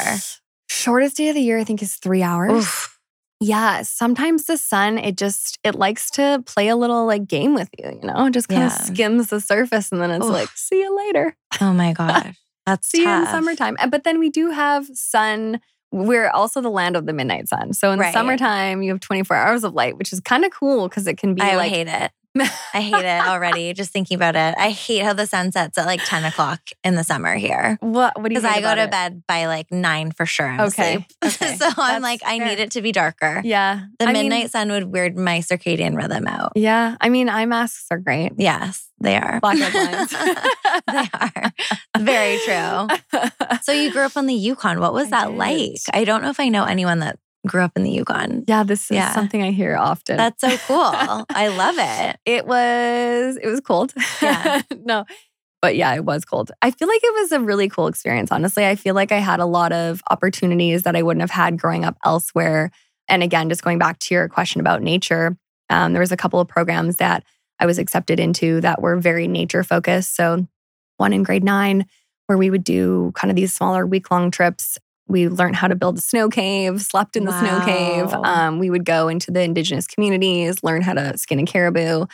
[0.69, 2.51] Shortest day of the year, I think, is three hours.
[2.51, 2.99] Oof.
[3.41, 7.69] Yeah, sometimes the sun it just it likes to play a little like game with
[7.77, 8.67] you, you know, just kind yeah.
[8.67, 10.31] of skims the surface and then it's Oof.
[10.31, 11.35] like, see you later.
[11.61, 12.35] Oh my gosh.
[12.65, 13.19] That's see tough.
[13.21, 13.77] you in summertime.
[13.89, 15.61] But then we do have sun.
[15.91, 17.73] We're also the land of the midnight sun.
[17.73, 18.07] So in right.
[18.07, 21.17] the summertime, you have 24 hours of light, which is kind of cool because it
[21.17, 22.11] can be I like hate it.
[22.73, 23.73] I hate it already.
[23.73, 24.55] just thinking about it.
[24.57, 27.77] I hate how the sun sets at like 10 o'clock in the summer here.
[27.81, 28.19] What?
[28.19, 28.41] What do you?
[28.41, 28.91] Because I go to it?
[28.91, 30.47] bed by like nine for sure.
[30.47, 31.05] I'm okay.
[31.25, 31.55] okay.
[31.57, 33.41] so I'm like, I need it to be darker.
[33.43, 33.85] Yeah.
[33.99, 36.53] The I midnight mean, sun would weird my circadian rhythm out.
[36.55, 36.95] Yeah.
[37.01, 38.33] I mean, eye masks are great.
[38.37, 39.39] Yes, they are.
[39.39, 40.11] Black blinds.
[40.87, 41.51] they are.
[41.99, 42.87] Very true.
[43.63, 44.79] So you grew up on the Yukon.
[44.79, 45.37] What was I that did.
[45.37, 45.79] like?
[45.93, 48.43] I don't know if I know anyone that grew up in the Yukon.
[48.47, 49.13] Yeah, this is yeah.
[49.13, 50.17] something I hear often.
[50.17, 51.25] That's so cool.
[51.29, 52.17] I love it.
[52.25, 53.93] It was it was cold.
[54.21, 54.61] Yeah.
[54.83, 55.05] no.
[55.61, 56.51] But yeah, it was cold.
[56.61, 58.31] I feel like it was a really cool experience.
[58.31, 61.59] Honestly, I feel like I had a lot of opportunities that I wouldn't have had
[61.59, 62.71] growing up elsewhere.
[63.09, 65.37] And again, just going back to your question about nature,
[65.69, 67.25] um, there was a couple of programs that
[67.59, 70.15] I was accepted into that were very nature focused.
[70.15, 70.47] So
[70.95, 71.85] one in grade nine,
[72.27, 74.77] where we would do kind of these smaller week long trips
[75.09, 77.39] we learned how to build a snow cave, slept in the wow.
[77.39, 78.13] snow cave.
[78.13, 82.05] Um, we would go into the indigenous communities, learn how to skin a caribou.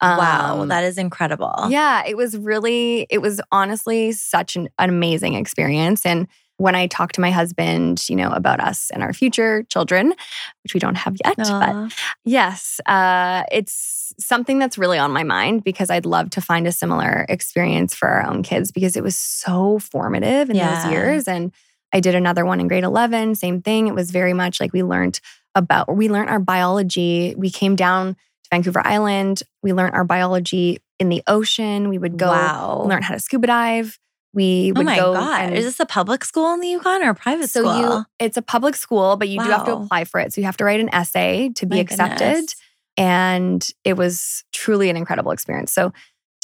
[0.00, 1.66] Um, wow, that is incredible.
[1.68, 6.06] Yeah, it was really, it was honestly such an, an amazing experience.
[6.06, 10.14] And when I talk to my husband, you know, about us and our future children,
[10.62, 11.88] which we don't have yet, Aww.
[11.88, 16.68] but yes, uh, it's something that's really on my mind because I'd love to find
[16.68, 20.82] a similar experience for our own kids because it was so formative in yeah.
[20.82, 21.26] those years.
[21.26, 21.52] And
[21.94, 23.86] I did another one in grade 11, same thing.
[23.86, 25.20] It was very much like we learned
[25.54, 27.34] about, we learned our biology.
[27.38, 29.44] We came down to Vancouver Island.
[29.62, 31.88] We learned our biology in the ocean.
[31.88, 32.84] We would go wow.
[32.84, 33.98] learn how to scuba dive.
[34.32, 35.14] We oh would oh my go.
[35.14, 35.44] God.
[35.44, 37.78] And, Is this a public school in the Yukon or a private so school?
[37.78, 39.44] You, it's a public school, but you wow.
[39.44, 40.32] do have to apply for it.
[40.32, 42.18] So you have to write an essay to be my accepted.
[42.18, 42.56] Goodness.
[42.96, 45.72] And it was truly an incredible experience.
[45.72, 45.92] So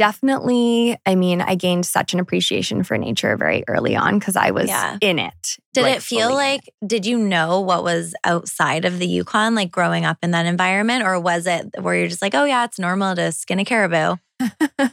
[0.00, 4.50] definitely, I mean, I gained such an appreciation for nature very early on because I
[4.50, 4.96] was yeah.
[5.02, 5.58] in it.
[5.74, 9.70] Did like, it feel like, did you know what was outside of the Yukon, like
[9.70, 11.04] growing up in that environment?
[11.04, 14.16] Or was it where you're just like, oh, yeah, it's normal to skin a caribou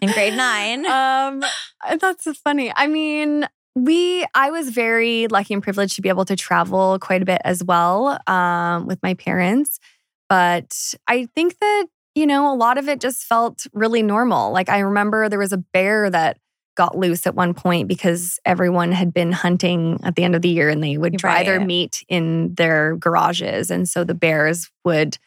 [0.01, 0.85] in grade nine?
[0.85, 1.41] um,
[2.01, 2.73] that's so funny.
[2.75, 7.21] I mean, we i was very lucky and privileged to be able to travel quite
[7.21, 9.79] a bit as well um, with my parents
[10.29, 11.85] but i think that
[12.17, 14.51] you know, a lot of it just felt really normal.
[14.51, 16.39] Like I remember there was a bear that
[16.75, 20.49] got loose at one point because everyone had been hunting at the end of the
[20.49, 21.45] year and they would dry right.
[21.45, 23.69] their meat in their garages.
[23.69, 25.17] And so the bears would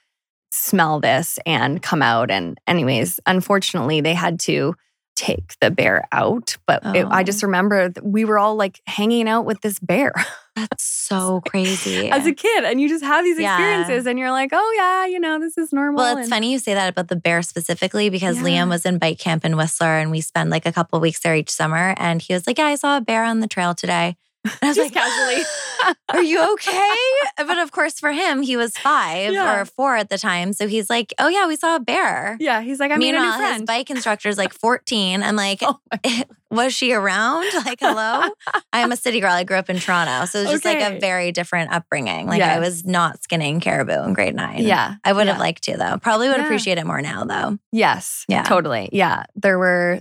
[0.53, 2.31] smell this and come out.
[2.31, 4.75] And, anyways, unfortunately, they had to
[5.21, 6.93] take the bear out, but oh.
[6.95, 7.47] it, I just oh.
[7.47, 10.15] remember we were all like hanging out with this bear.
[10.57, 12.09] That's so crazy.
[12.09, 14.11] As a kid, and you just have these experiences, yeah.
[14.11, 15.99] and you're like, oh, yeah, you know, this is normal.
[15.99, 18.45] Well, it's and, funny you say that about the bear specifically because yeah.
[18.45, 21.37] Liam was in bike camp in Whistler, and we spend like a couple weeks there
[21.37, 21.95] each summer.
[21.99, 24.17] And he was like, yeah, I saw a bear on the trail today.
[24.45, 25.43] And I was like, casually,
[26.11, 26.95] are you okay?
[27.37, 29.61] but of course, for him, he was five yeah.
[29.61, 30.53] or four at the time.
[30.53, 32.37] So he's like, oh, yeah, we saw a bear.
[32.41, 32.61] Yeah.
[32.61, 35.23] He's like, I mean, his bike instructor instructor's like 14.
[35.23, 37.47] I'm like, oh eh, was she around?
[37.65, 38.29] Like, hello?
[38.73, 39.33] I'm a city girl.
[39.33, 40.27] I grew up in Toronto.
[40.27, 40.81] So it's just okay.
[40.81, 42.27] like a very different upbringing.
[42.27, 42.57] Like, yes.
[42.57, 44.63] I was not skinning caribou in grade nine.
[44.63, 44.95] Yeah.
[45.05, 45.33] I would yeah.
[45.33, 45.99] have liked to, though.
[45.99, 46.45] Probably would yeah.
[46.45, 47.59] appreciate it more now, though.
[47.71, 48.25] Yes.
[48.29, 48.43] Yeah.
[48.43, 48.89] Totally.
[48.93, 49.25] Yeah.
[49.37, 50.01] There were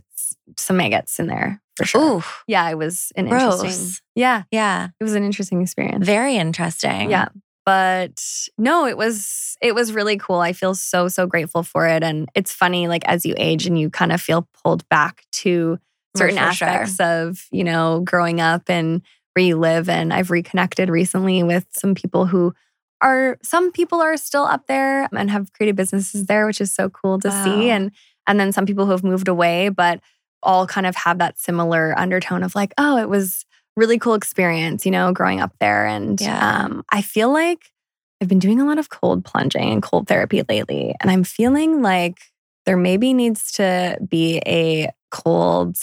[0.58, 2.18] some maggots in there for sure.
[2.18, 2.24] Ooh.
[2.48, 3.60] Yeah, it was an Gross.
[3.64, 3.96] interesting.
[4.16, 4.44] Yeah.
[4.52, 4.90] Yeah.
[5.00, 6.06] It was an interesting experience.
[6.06, 7.10] Very interesting.
[7.10, 7.30] Yeah.
[7.66, 8.22] But
[8.58, 10.40] no, it was it was really cool.
[10.40, 13.80] I feel so so grateful for it and it's funny like as you age and
[13.80, 17.06] you kind of feel pulled back to oh, certain aspects sure.
[17.28, 19.02] of, you know, growing up and
[19.34, 22.54] where you live and I've reconnected recently with some people who
[23.02, 26.90] are some people are still up there and have created businesses there, which is so
[26.90, 27.44] cool to wow.
[27.46, 27.92] see and
[28.28, 30.02] and then some people who have moved away, but
[30.44, 34.86] all kind of have that similar undertone of like, oh, it was really cool experience,
[34.86, 35.86] you know, growing up there.
[35.86, 36.64] And yeah.
[36.64, 37.72] um, I feel like
[38.22, 40.96] I've been doing a lot of cold plunging and cold therapy lately.
[41.00, 42.20] And I'm feeling like
[42.66, 45.78] there maybe needs to be a cold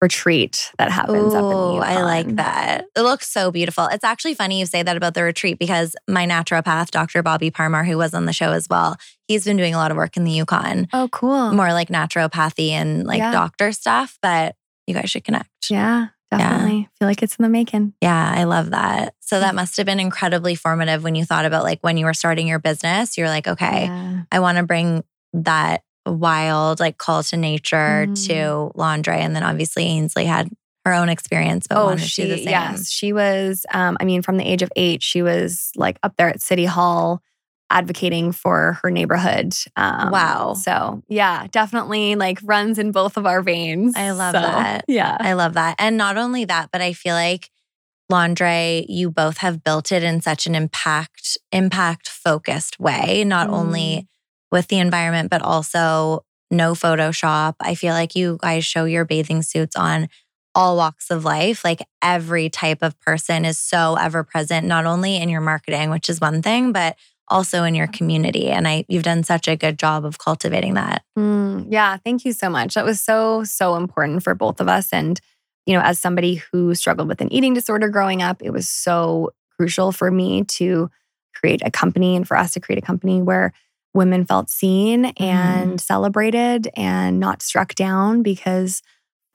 [0.00, 2.84] retreat that happens Ooh, up in the I like that.
[2.94, 3.86] It looks so beautiful.
[3.86, 7.22] It's actually funny you say that about the retreat because my naturopath, Dr.
[7.22, 9.96] Bobby Parmar, who was on the show as well, he's been doing a lot of
[9.96, 10.88] work in the Yukon.
[10.92, 11.52] Oh, cool.
[11.52, 13.32] More like naturopathy and like yeah.
[13.32, 14.54] doctor stuff, but
[14.86, 15.50] you guys should connect.
[15.70, 16.08] Yeah.
[16.30, 16.78] Definitely.
[16.78, 16.86] Yeah.
[16.98, 17.94] feel like it's in the making.
[18.00, 19.14] Yeah, I love that.
[19.20, 22.14] So that must have been incredibly formative when you thought about like when you were
[22.14, 23.16] starting your business.
[23.16, 24.22] You're like, okay, yeah.
[24.32, 25.82] I want to bring that
[26.12, 28.26] wild like call to nature mm.
[28.26, 29.16] to Londre.
[29.16, 30.50] And then obviously Ainsley had
[30.84, 32.48] her own experience, but oh, she, the same.
[32.48, 33.66] yes, she was.
[33.72, 36.64] Um, I mean, from the age of eight, she was like up there at City
[36.64, 37.20] Hall
[37.70, 39.52] advocating for her neighborhood.
[39.74, 40.54] Um, wow.
[40.54, 43.96] So yeah, definitely like runs in both of our veins.
[43.96, 44.84] I love so, that.
[44.86, 45.76] Yeah, I love that.
[45.78, 47.50] And not only that, but I feel like
[48.10, 53.24] Londre, you both have built it in such an impact impact focused way.
[53.24, 53.54] Not mm.
[53.54, 54.08] only
[54.50, 57.54] with the environment, but also no Photoshop.
[57.60, 60.08] I feel like you guys show your bathing suits on
[60.54, 61.64] all walks of life.
[61.64, 66.08] Like every type of person is so ever present, not only in your marketing, which
[66.08, 66.96] is one thing, but
[67.28, 68.48] also in your community.
[68.48, 71.02] And I, you've done such a good job of cultivating that.
[71.18, 72.74] Mm, yeah, thank you so much.
[72.74, 74.92] That was so so important for both of us.
[74.92, 75.20] And
[75.66, 79.30] you know, as somebody who struggled with an eating disorder growing up, it was so
[79.58, 80.90] crucial for me to
[81.34, 83.52] create a company and for us to create a company where
[83.96, 85.80] women felt seen and mm.
[85.80, 88.82] celebrated and not struck down because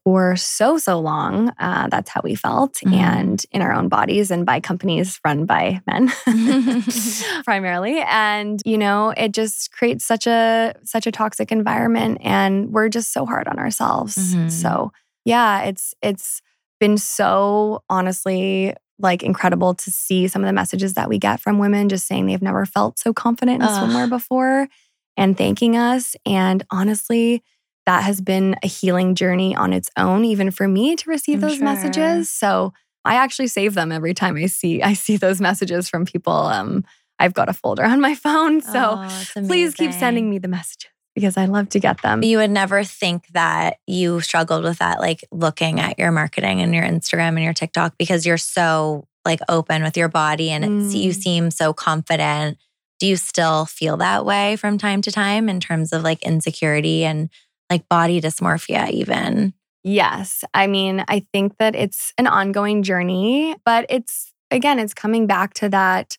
[0.04, 2.94] for so so long uh, that's how we felt mm.
[2.94, 6.12] and in our own bodies and by companies run by men
[7.44, 12.90] primarily and you know it just creates such a such a toxic environment and we're
[12.90, 14.50] just so hard on ourselves mm-hmm.
[14.50, 14.92] so
[15.26, 16.42] yeah it's it's
[16.80, 21.60] been so honestly like incredible to see some of the messages that we get from
[21.60, 23.90] women just saying they've never felt so confident in Ugh.
[23.90, 24.68] swimwear before
[25.18, 26.16] and thanking us.
[26.26, 27.44] And honestly,
[27.86, 31.50] that has been a healing journey on its own, even for me to receive I'm
[31.50, 31.66] those sure.
[31.66, 32.30] messages.
[32.30, 32.74] So
[33.04, 36.34] I actually save them every time I see I see those messages from people.
[36.34, 36.86] Um,
[37.20, 38.62] I've got a folder on my phone.
[38.62, 42.24] So oh, please keep sending me the messages because I love to get them.
[42.24, 46.74] You would never think that you struggled with that, like looking at your marketing and
[46.74, 50.94] your Instagram and your TikTok because you're so like open with your body and mm.
[50.96, 52.58] you seem so confident.
[53.00, 57.04] Do you still feel that way from time to time in terms of like insecurity
[57.04, 57.30] and
[57.70, 59.54] like body dysmorphia, even?
[59.84, 60.44] Yes.
[60.54, 65.54] I mean, I think that it's an ongoing journey, but it's again, it's coming back
[65.56, 66.18] to that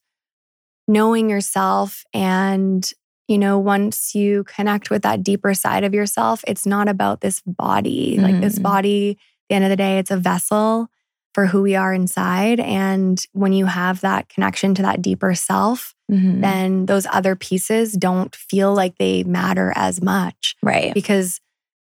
[0.88, 2.93] knowing yourself and
[3.33, 7.41] you know, once you connect with that deeper side of yourself, it's not about this
[7.47, 8.16] body.
[8.16, 8.24] Mm-hmm.
[8.24, 8.62] Like this mm-hmm.
[8.62, 9.16] body, at
[9.49, 10.89] the end of the day, it's a vessel
[11.33, 12.61] for who we are inside.
[12.61, 16.43] And when you have that connection to that deeper self, mm-hmm.
[16.43, 20.55] then those other pieces don't feel like they matter as much.
[20.62, 20.93] Right.
[20.93, 21.41] Because,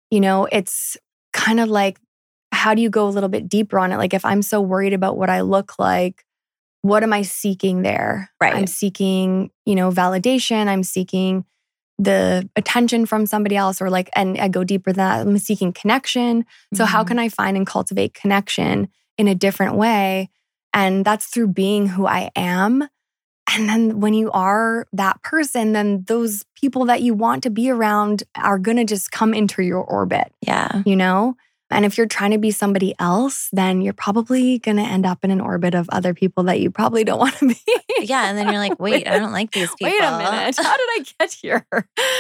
[0.10, 0.98] you know, it's
[1.32, 2.00] kind of like,
[2.52, 3.98] how do you go a little bit deeper on it?
[3.98, 6.25] Like, if I'm so worried about what I look like,
[6.86, 8.30] what am I seeking there?
[8.40, 8.54] Right.
[8.54, 10.68] I'm seeking, you know, validation.
[10.68, 11.46] I'm seeking
[11.98, 15.28] the attention from somebody else, or like, and I go deeper than that.
[15.28, 16.46] I'm seeking connection.
[16.74, 16.92] So, mm-hmm.
[16.92, 20.30] how can I find and cultivate connection in a different way?
[20.74, 22.88] And that's through being who I am
[23.54, 27.70] And then when you are that person, then those people that you want to be
[27.70, 30.34] around are going to just come into your orbit.
[30.42, 30.82] Yeah.
[30.86, 31.38] You know?
[31.72, 35.24] And if you're trying to be somebody else, then you're probably going to end up
[35.24, 37.60] in an orbit of other people that you probably don't want to be.
[37.68, 38.30] Uh, yeah.
[38.30, 39.88] And then you're like, wait, I don't like these people.
[39.88, 40.56] Wait a minute.
[40.62, 41.66] How did I get here?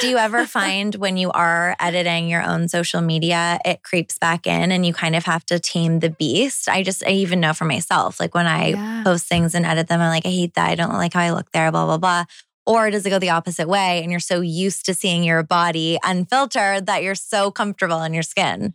[0.01, 4.47] Do you ever find when you are editing your own social media, it creeps back
[4.47, 6.67] in and you kind of have to tame the beast?
[6.67, 9.03] I just, I even know for myself, like when I yeah.
[9.03, 10.69] post things and edit them, I'm like, I hate that.
[10.69, 12.25] I don't like how I look there, blah, blah, blah.
[12.65, 15.99] Or does it go the opposite way and you're so used to seeing your body
[16.03, 18.73] unfiltered that you're so comfortable in your skin?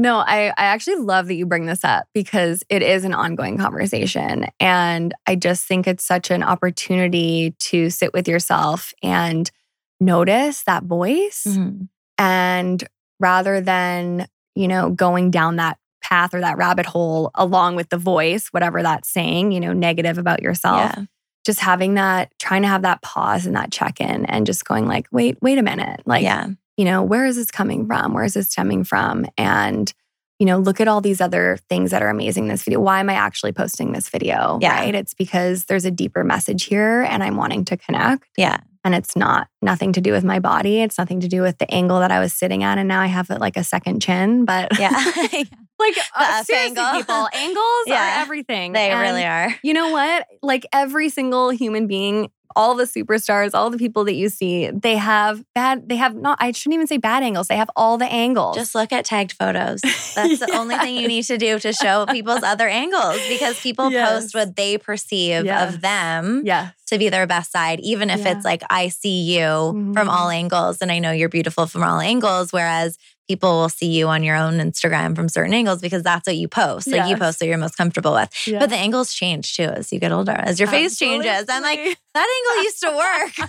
[0.00, 3.58] No, I, I actually love that you bring this up because it is an ongoing
[3.58, 4.46] conversation.
[4.60, 9.50] And I just think it's such an opportunity to sit with yourself and
[9.98, 11.44] notice that voice.
[11.48, 11.84] Mm-hmm.
[12.16, 12.84] And
[13.18, 17.98] rather than, you know, going down that path or that rabbit hole along with the
[17.98, 20.92] voice, whatever that's saying, you know, negative about yourself.
[20.96, 21.04] Yeah.
[21.44, 24.86] Just having that, trying to have that pause and that check in and just going
[24.86, 26.02] like, wait, wait a minute.
[26.06, 28.14] Like, yeah you know, where is this coming from?
[28.14, 29.26] Where is this stemming from?
[29.36, 29.92] And,
[30.38, 32.78] you know, look at all these other things that are amazing in this video.
[32.80, 34.60] Why am I actually posting this video?
[34.62, 34.78] Yeah.
[34.78, 34.94] Right.
[34.94, 38.28] It's because there's a deeper message here and I'm wanting to connect.
[38.36, 38.58] Yeah.
[38.84, 40.80] And it's not nothing to do with my body.
[40.80, 42.78] It's nothing to do with the angle that I was sitting at.
[42.78, 44.44] And now I have like a second chin.
[44.44, 44.90] But yeah.
[45.78, 47.00] like uh, seriously, angle.
[47.00, 48.18] people, angles yeah.
[48.18, 48.72] are everything.
[48.72, 49.54] They and really are.
[49.62, 50.26] You know what?
[50.42, 54.96] Like every single human being all the superstars, all the people that you see, they
[54.96, 57.48] have bad, they have not, I shouldn't even say bad angles.
[57.48, 58.56] They have all the angles.
[58.56, 59.80] Just look at tagged photos.
[59.82, 60.38] That's yes.
[60.40, 64.10] the only thing you need to do to show people's other angles because people yes.
[64.10, 65.74] post what they perceive yes.
[65.74, 66.72] of them yes.
[66.86, 68.36] to be their best side, even if yeah.
[68.36, 69.92] it's like, I see you mm-hmm.
[69.92, 72.52] from all angles and I know you're beautiful from all angles.
[72.52, 72.98] Whereas
[73.28, 76.48] people will see you on your own Instagram from certain angles because that's what you
[76.48, 76.86] post.
[76.86, 77.10] Like yes.
[77.10, 78.30] you post what you're most comfortable with.
[78.46, 80.88] But the angles change too as you get older, as your Absolutely.
[80.88, 81.44] face changes.
[81.48, 83.48] I'm like, that angle used to work.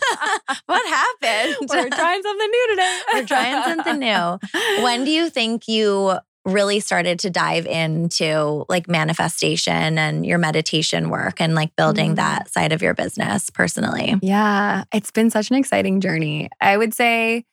[0.66, 1.70] what happened?
[1.70, 3.00] We're trying something new today.
[3.14, 4.84] We're trying something new.
[4.84, 11.10] When do you think you really started to dive into like manifestation and your meditation
[11.10, 12.16] work and like building mm.
[12.16, 14.16] that side of your business personally?
[14.22, 16.50] Yeah, it's been such an exciting journey.
[16.60, 17.46] I would say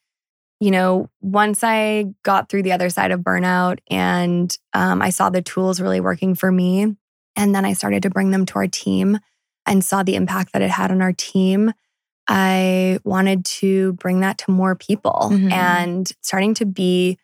[0.60, 5.28] you know, once I got through the other side of burnout and um, I saw
[5.28, 6.96] the tools really working for me,
[7.36, 9.18] and then I started to bring them to our team
[9.66, 11.72] and saw the impact that it had on our team,
[12.28, 15.52] I wanted to bring that to more people mm-hmm.
[15.52, 17.18] and starting to be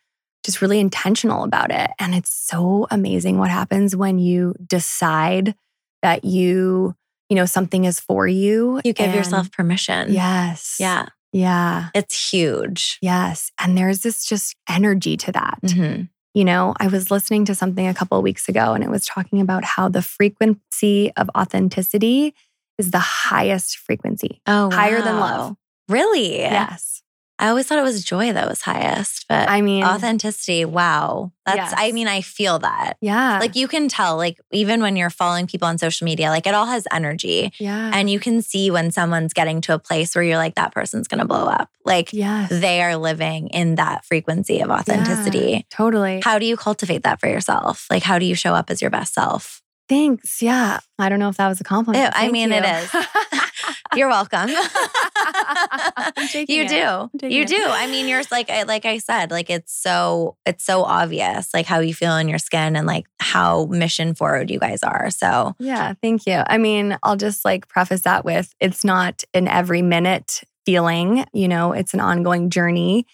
[0.45, 1.91] just really intentional about it.
[1.99, 5.55] And it's so amazing what happens when you decide
[6.03, 6.95] that you,
[7.29, 8.81] you know, something is for you.
[8.85, 10.13] You give yourself permission.
[10.13, 10.77] Yes.
[10.81, 11.07] Yeah.
[11.33, 11.89] Yeah.
[11.95, 12.99] It's huge.
[13.01, 13.51] Yes.
[13.59, 15.59] And there's this just energy to that.
[15.65, 16.03] Mm-hmm.
[16.35, 19.05] You know, I was listening to something a couple of weeks ago and it was
[19.05, 22.35] talking about how the frequency of authenticity
[22.79, 24.41] is the highest frequency.
[24.47, 25.05] Oh, higher wow.
[25.05, 25.57] than love.
[25.89, 26.39] Really?
[26.39, 27.03] Yes.
[27.39, 31.33] I always thought it was joy that was highest, but I mean, authenticity, wow.
[31.45, 31.75] That's, yes.
[31.77, 32.95] I mean, I feel that.
[33.01, 33.41] Yeah.
[33.41, 36.55] Like you can tell, like, even when you're following people on social media, like it
[36.55, 37.53] all has energy.
[37.59, 37.91] Yeah.
[37.93, 41.09] And you can see when someone's getting to a place where you're like, that person's
[41.09, 41.69] going to blow up.
[41.85, 42.49] Like, yes.
[42.49, 45.51] they are living in that frequency of authenticity.
[45.51, 46.21] Yeah, totally.
[46.23, 47.87] How do you cultivate that for yourself?
[47.91, 49.63] Like, how do you show up as your best self?
[49.89, 50.41] Thanks.
[50.43, 50.81] Yeah.
[50.99, 52.13] I don't know if that was a compliment.
[52.15, 52.57] Oh, I mean, you.
[52.57, 52.95] it is.
[53.95, 54.49] You're welcome.
[56.49, 57.11] you do.
[57.29, 57.65] You do.
[57.69, 61.67] I mean, you're like I like I said, like it's so it's so obvious like
[61.67, 65.11] how you feel in your skin and like how mission forward you guys are.
[65.11, 66.43] So Yeah, thank you.
[66.47, 71.49] I mean, I'll just like preface that with it's not an every minute feeling, you
[71.49, 73.07] know, it's an ongoing journey.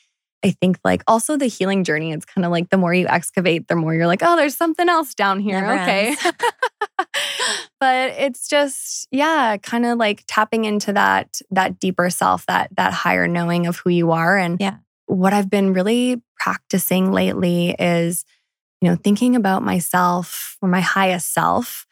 [0.44, 3.66] I think like also the healing journey, it's kind of like the more you excavate,
[3.66, 5.60] the more you're like, oh, there's something else down here.
[5.60, 6.16] Never okay.
[7.80, 12.92] but it's just, yeah, kind of like tapping into that that deeper self, that that
[12.92, 14.36] higher knowing of who you are.
[14.36, 14.76] And yeah.
[15.06, 18.24] what I've been really practicing lately is,
[18.80, 21.84] you know, thinking about myself or my highest self,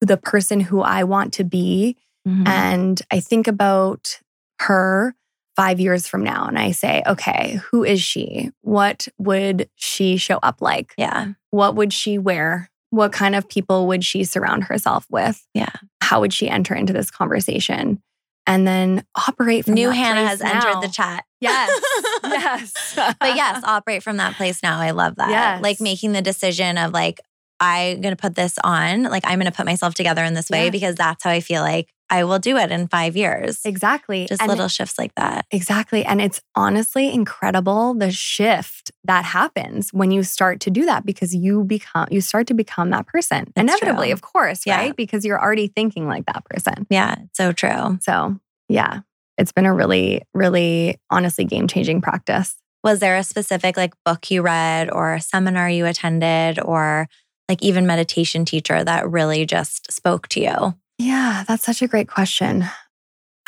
[0.00, 1.96] the person who I want to be.
[2.28, 2.46] Mm-hmm.
[2.46, 4.20] And I think about
[4.60, 5.16] her
[5.60, 8.50] five years from now and I say, okay, who is she?
[8.62, 10.94] What would she show up like?
[10.96, 11.32] Yeah.
[11.50, 12.70] What would she wear?
[12.88, 15.46] What kind of people would she surround herself with?
[15.52, 15.68] Yeah.
[16.00, 18.02] How would she enter into this conversation?
[18.46, 20.66] And then operate from New Hannah has now.
[20.66, 21.24] entered the chat.
[21.42, 21.80] Yes.
[22.24, 22.94] yes.
[22.96, 24.80] but yes, operate from that place now.
[24.80, 25.28] I love that.
[25.28, 25.62] Yes.
[25.62, 27.20] Like making the decision of like,
[27.60, 29.02] I'm going to put this on.
[29.02, 30.72] Like, I'm going to put myself together in this way yes.
[30.72, 33.60] because that's how I feel like I will do it in five years.
[33.64, 34.26] Exactly.
[34.26, 35.46] Just and little shifts like that.
[35.52, 36.04] Exactly.
[36.04, 41.34] And it's honestly incredible the shift that happens when you start to do that because
[41.34, 43.44] you become, you start to become that person.
[43.46, 44.12] It's Inevitably, true.
[44.12, 44.76] of course, yeah.
[44.76, 44.96] right?
[44.96, 46.86] Because you're already thinking like that person.
[46.90, 47.14] Yeah.
[47.32, 47.98] So true.
[48.02, 48.36] So,
[48.68, 49.00] yeah,
[49.38, 52.56] it's been a really, really honestly game changing practice.
[52.82, 57.08] Was there a specific like book you read or a seminar you attended or
[57.48, 60.74] like even meditation teacher that really just spoke to you?
[61.00, 62.64] Yeah, that's such a great question.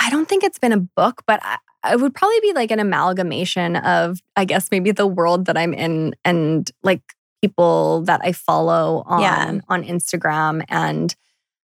[0.00, 1.58] I don't think it's been a book, but I,
[1.92, 5.74] it would probably be like an amalgamation of, I guess, maybe the world that I'm
[5.74, 7.02] in and like
[7.42, 9.60] people that I follow on yeah.
[9.68, 11.14] on Instagram and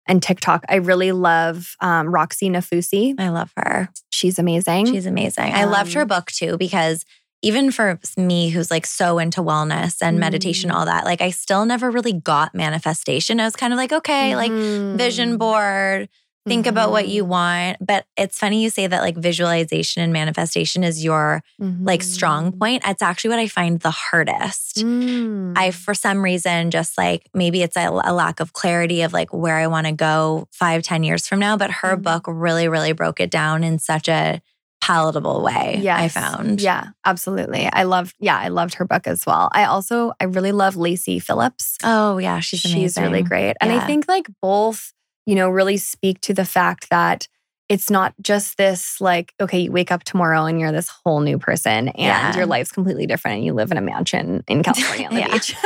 [0.07, 0.65] and TikTok.
[0.71, 3.15] I really love um, Roxy Nafousi.
[3.19, 3.91] I love her.
[4.11, 4.87] She's amazing.
[4.87, 5.53] She's amazing.
[5.53, 7.05] Um, I loved her um, book too because
[7.45, 10.21] even for me who's like so into wellness and mm.
[10.21, 13.93] meditation all that like i still never really got manifestation i was kind of like
[13.93, 14.37] okay mm.
[14.37, 15.39] like vision mm-hmm.
[15.39, 16.09] board
[16.47, 16.71] think mm-hmm.
[16.71, 17.31] about what you mm-hmm.
[17.31, 21.85] want but it's funny you say that like visualization and manifestation is your mm-hmm.
[21.85, 22.59] like strong mm-hmm.
[22.59, 25.53] point it's actually what i find the hardest mm.
[25.57, 29.33] i for some reason just like maybe it's a, a lack of clarity of like
[29.33, 32.03] where i want to go five ten years from now but her mm.
[32.03, 34.41] book really really broke it down in such a
[34.85, 35.79] palatable way.
[35.81, 36.61] Yeah, I found.
[36.61, 37.67] Yeah, absolutely.
[37.73, 38.15] I loved.
[38.21, 39.49] Yeah, I loved her book as well.
[39.53, 41.79] I also I really love Lacy Phillips.
[41.83, 42.83] Oh yeah, she's amazing.
[42.83, 43.79] she's really great, and yeah.
[43.79, 44.93] I think like both
[45.25, 47.29] you know really speak to the fact that
[47.71, 51.39] it's not just this like okay you wake up tomorrow and you're this whole new
[51.39, 52.37] person and yeah.
[52.37, 55.57] your life's completely different and you live in a mansion in california on the beach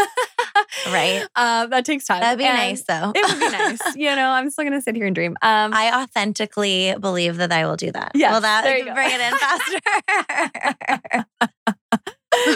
[0.86, 1.26] right?
[1.36, 2.20] Uh, that takes time.
[2.20, 3.12] That'd be and nice, though.
[3.14, 3.78] it would be nice.
[3.96, 5.36] You know, I'm still gonna sit here and dream.
[5.42, 8.10] Um, I authentically believe that I will do that.
[8.14, 9.78] Yeah, well, that there bring it in faster.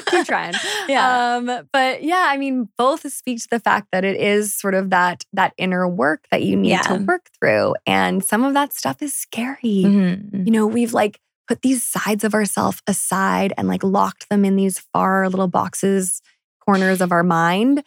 [0.06, 0.54] Keep trying.
[0.88, 1.36] Yeah.
[1.36, 4.90] Um, but yeah, I mean, both speak to the fact that it is sort of
[4.90, 6.82] that that inner work that you need yeah.
[6.82, 7.74] to work through.
[7.86, 9.56] And some of that stuff is scary.
[9.62, 10.44] Mm-hmm.
[10.44, 14.56] You know, we've like put these sides of ourselves aside and like locked them in
[14.56, 16.20] these far little boxes,
[16.64, 17.82] corners of our mind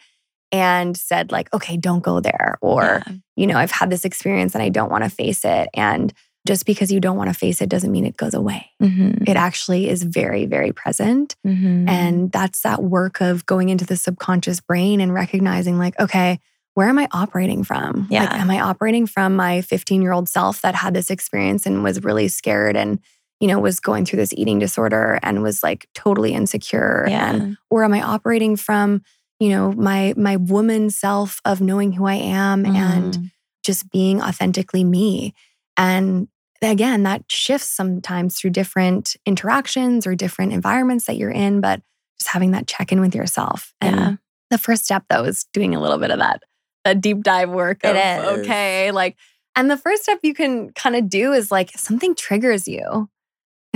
[0.52, 3.14] and said like okay don't go there or yeah.
[3.36, 6.12] you know i've had this experience and i don't want to face it and
[6.46, 9.24] just because you don't want to face it doesn't mean it goes away mm-hmm.
[9.26, 11.88] it actually is very very present mm-hmm.
[11.88, 16.38] and that's that work of going into the subconscious brain and recognizing like okay
[16.74, 18.22] where am i operating from yeah.
[18.22, 21.82] like am i operating from my 15 year old self that had this experience and
[21.82, 23.00] was really scared and
[23.40, 27.30] you know was going through this eating disorder and was like totally insecure yeah.
[27.30, 29.02] and or am i operating from
[29.38, 32.74] you know my my woman self of knowing who i am mm.
[32.74, 33.24] and mm-hmm.
[33.64, 35.34] just being authentically me
[35.76, 36.28] and
[36.62, 41.82] again that shifts sometimes through different interactions or different environments that you're in but
[42.18, 44.14] just having that check in with yourself and yeah.
[44.50, 46.40] the first step though is doing a little bit of that
[46.84, 48.38] that deep dive work of, it is.
[48.38, 49.16] okay like
[49.54, 53.08] and the first step you can kind of do is like something triggers you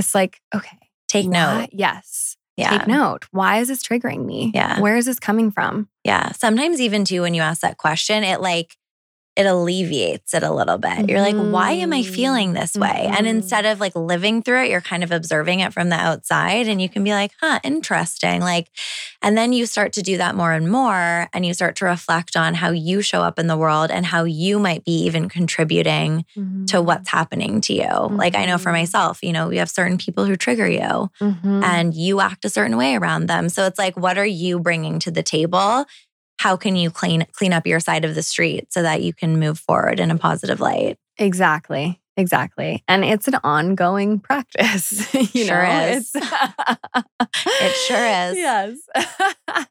[0.01, 0.79] it's like okay
[1.09, 2.79] take note yes yeah.
[2.79, 3.27] take note.
[3.31, 4.53] Why is this triggering me?
[4.55, 4.81] Yeah.
[4.81, 5.89] Where is this coming from?
[6.05, 6.33] Yeah.
[6.33, 8.77] Sometimes even too when you ask that question, it like
[9.37, 10.91] it alleviates it a little bit.
[10.91, 11.09] Mm-hmm.
[11.09, 12.89] You're like, why am I feeling this way?
[12.89, 13.15] Mm-hmm.
[13.15, 16.67] And instead of like living through it, you're kind of observing it from the outside
[16.67, 18.41] and you can be like, huh, interesting.
[18.41, 18.71] Like,
[19.23, 22.37] and then you start to do that more and more and you start to reflect
[22.37, 26.25] on how you show up in the world and how you might be even contributing
[26.37, 26.65] mm-hmm.
[26.67, 27.89] to what's happening to you.
[28.11, 28.81] Like, I know for mm-hmm.
[28.81, 30.81] myself, you know, we have certain people who trigger you
[31.21, 31.63] mm-hmm.
[31.63, 33.49] and you act a certain way around them.
[33.49, 35.87] So it's like, what are you bringing to the table?
[36.41, 39.39] How can you clean clean up your side of the street so that you can
[39.39, 40.97] move forward in a positive light?
[41.19, 42.01] Exactly.
[42.17, 42.83] Exactly.
[42.89, 45.13] And it's an ongoing practice.
[45.35, 46.11] you sure know, is.
[46.15, 48.39] it sure is.
[48.39, 48.79] Yes.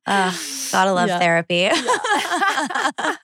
[0.05, 0.37] uh,
[0.71, 1.17] gotta love yeah.
[1.17, 1.69] therapy.
[1.71, 3.15] Yeah.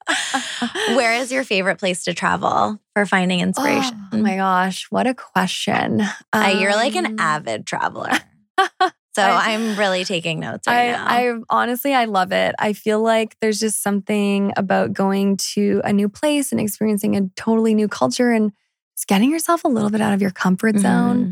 [0.95, 3.95] Where is your favorite place to travel for finding inspiration?
[4.11, 6.01] Oh, my gosh, what a question.
[6.33, 8.09] Um, you're like an um, avid traveler.
[9.15, 11.05] So I, am really taking notes right I, now.
[11.07, 12.53] I honestly, I love it.
[12.59, 17.29] I feel like there's just something about going to a new place and experiencing a
[17.37, 18.51] totally new culture and
[18.97, 21.31] just getting yourself a little bit out of your comfort zone mm-hmm.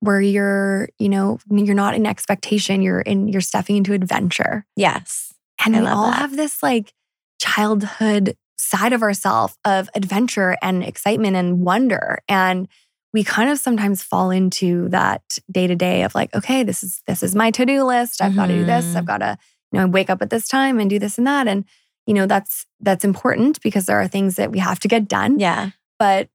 [0.00, 4.66] where you're, you know, you're not in expectation, you're in, you're stepping into adventure.
[4.74, 5.32] Yes.
[5.64, 6.18] And I we all that.
[6.18, 6.92] have this like
[7.40, 12.22] childhood side of ourselves of adventure and excitement and wonder.
[12.28, 12.66] And
[13.12, 17.02] we kind of sometimes fall into that day to day of like, okay, this is
[17.06, 18.22] this is my to do list.
[18.22, 18.40] I've mm-hmm.
[18.40, 18.84] got to do this.
[18.86, 19.06] I've mm-hmm.
[19.06, 19.38] got to
[19.72, 21.48] you know wake up at this time and do this and that.
[21.48, 21.64] And
[22.06, 25.38] you know that's that's important because there are things that we have to get done.
[25.38, 25.70] Yeah.
[25.98, 26.28] But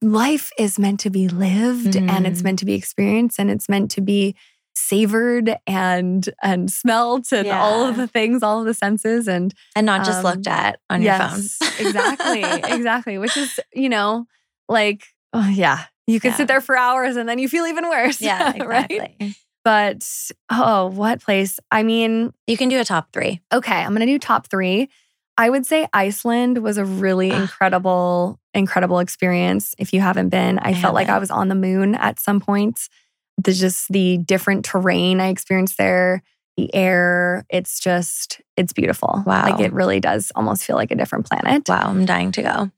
[0.00, 2.08] life is meant to be lived mm-hmm.
[2.08, 2.44] and it's mm-hmm.
[2.44, 4.36] meant to be experienced and it's meant to be
[4.76, 7.60] savored and and smelt and yeah.
[7.60, 10.78] all of the things, all of the senses and and not just um, looked at
[10.90, 11.86] on yes, your phone.
[11.86, 12.44] exactly.
[12.78, 13.18] Exactly.
[13.18, 14.26] Which is, you know,
[14.68, 15.84] like Oh, yeah.
[16.08, 16.36] You can yeah.
[16.38, 18.20] sit there for hours and then you feel even worse.
[18.20, 18.98] Yeah, exactly.
[18.98, 19.36] right?
[19.62, 20.08] But
[20.50, 21.60] oh, what place?
[21.70, 23.42] I mean, you can do a top three.
[23.52, 24.88] Okay, I'm going to do top three.
[25.36, 27.42] I would say Iceland was a really ah.
[27.42, 29.74] incredible, incredible experience.
[29.76, 32.40] If you haven't been, I, I felt like I was on the moon at some
[32.40, 32.88] point.
[33.36, 36.22] The, just the different terrain I experienced there,
[36.56, 37.44] the air.
[37.50, 39.22] It's just, it's beautiful.
[39.26, 39.44] Wow.
[39.44, 41.68] Like it really does almost feel like a different planet.
[41.68, 41.82] Wow.
[41.84, 42.70] I'm dying to go.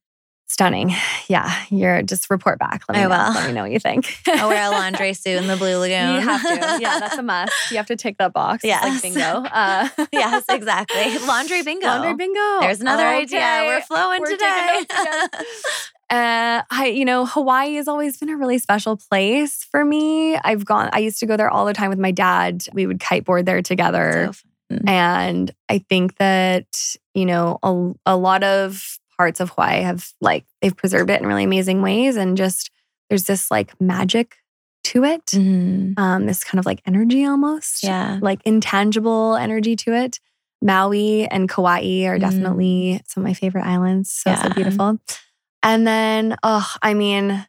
[0.51, 0.93] Stunning.
[1.29, 1.49] Yeah.
[1.71, 2.83] You're just report back.
[2.89, 3.35] Let me, I know, will.
[3.35, 4.13] Let me know what you think.
[4.27, 6.17] I'll wear a Londre suit in the Blue Lagoon.
[6.17, 6.79] You have to.
[6.81, 7.53] Yeah, that's a must.
[7.71, 8.65] You have to tick that box.
[8.65, 8.81] Yeah.
[8.83, 9.21] Like bingo.
[9.53, 11.03] Uh, yes, exactly.
[11.03, 11.87] Londre bingo.
[11.87, 12.61] Londre bingo.
[12.63, 13.19] There's another okay.
[13.19, 13.63] idea.
[13.65, 14.85] We're flowing We're today.
[16.11, 20.35] Uh, I, you know, Hawaii has always been a really special place for me.
[20.37, 22.65] I've gone, I used to go there all the time with my dad.
[22.73, 24.33] We would kiteboard there together.
[24.33, 30.15] So and I think that, you know, a, a lot of parts of Hawaii have
[30.23, 32.17] like they've preserved it in really amazing ways.
[32.17, 32.71] And just
[33.11, 34.37] there's this like magic
[34.85, 35.27] to it.
[35.27, 36.03] Mm-hmm.
[36.03, 37.85] Um, this kind of like energy almost.
[37.85, 38.19] Yeah.
[38.23, 40.21] Like intangible energy to it.
[40.63, 42.21] Maui and Kauai are mm.
[42.21, 44.11] definitely some of my favorite islands.
[44.11, 44.43] So, yeah.
[44.43, 44.99] so beautiful.
[45.63, 47.47] And then, oh, I mean,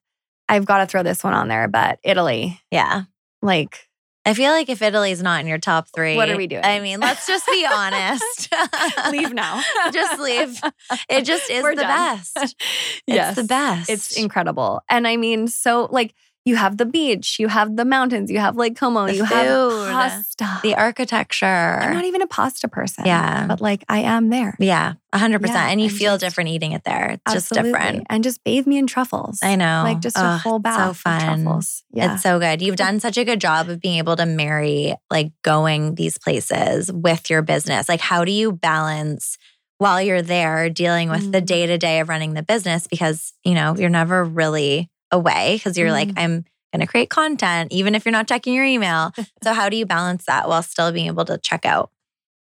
[0.49, 2.59] I've got to throw this one on there, but Italy.
[2.69, 3.03] Yeah.
[3.41, 3.87] Like
[4.25, 6.63] I feel like if Italy's not in your top three, what are we doing?
[6.63, 8.53] I mean, let's just be honest.
[9.11, 9.61] leave now.
[9.91, 10.61] just leave.
[11.09, 12.17] It just is We're the done.
[12.17, 12.37] best.
[13.07, 13.89] It's yes, the best.
[13.89, 14.81] It's incredible.
[14.87, 16.13] And I mean, so like
[16.43, 19.89] you have the beach, you have the mountains, you have Lake Como, the you food,
[19.89, 21.45] have pasta, the architecture.
[21.45, 23.05] I'm not even a pasta person.
[23.05, 23.45] Yeah.
[23.47, 24.55] But like I am there.
[24.59, 24.93] Yeah.
[25.13, 25.45] 100%.
[25.47, 27.11] Yeah, and you and feel just, different eating it there.
[27.11, 27.71] It's absolutely.
[27.71, 28.07] just different.
[28.09, 29.39] And just bathe me in truffles.
[29.43, 29.81] I know.
[29.83, 31.15] Like just a whole bath so fun.
[31.15, 31.83] of truffles.
[31.91, 32.13] Yeah.
[32.13, 32.61] It's so good.
[32.61, 36.91] You've done such a good job of being able to marry like going these places
[36.91, 37.89] with your business.
[37.89, 39.37] Like, how do you balance?
[39.77, 41.31] while you're there dealing with mm.
[41.31, 45.55] the day to day of running the business because, you know, you're never really away
[45.55, 45.93] because you're mm.
[45.93, 49.11] like, I'm going to create content, even if you're not checking your email.
[49.43, 51.91] so, how do you balance that while still being able to check out?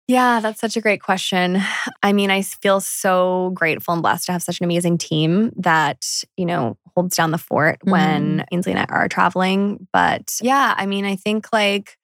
[0.08, 1.60] Yeah, that's such a great question.
[2.02, 6.24] I mean, I feel so grateful and blessed to have such an amazing team that,
[6.38, 7.90] you know, holds down the fort mm-hmm.
[7.90, 9.86] when Ainsley and I are traveling.
[9.92, 11.98] But yeah, I mean, I think like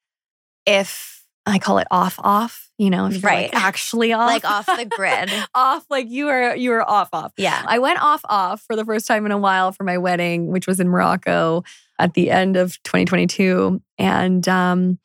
[0.67, 3.53] if I call it off off, you know, if right.
[3.53, 4.27] Like actually off.
[4.27, 5.31] Like off the grid.
[5.55, 7.33] off, like you are you are off off.
[7.37, 7.63] Yeah.
[7.65, 10.67] I went off off for the first time in a while for my wedding, which
[10.67, 11.63] was in Morocco
[11.99, 13.81] at the end of 2022.
[13.97, 14.99] And um,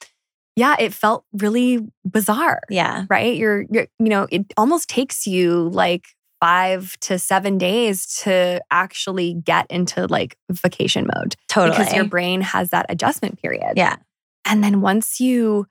[0.56, 2.62] yeah, it felt really bizarre.
[2.68, 3.04] Yeah.
[3.08, 3.36] Right.
[3.36, 6.06] You're, you're, you know, it almost takes you like
[6.40, 11.36] five to seven days to actually get into like vacation mode.
[11.48, 11.78] Totally.
[11.78, 13.74] Because your brain has that adjustment period.
[13.76, 13.96] Yeah.
[14.44, 15.66] And then once you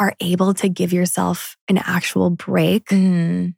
[0.00, 3.54] are able to give yourself an actual break, mm.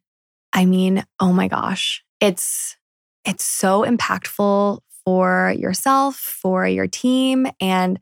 [0.51, 2.77] I mean, oh my gosh, it's
[3.25, 7.47] it's so impactful for yourself, for your team.
[7.59, 7.99] And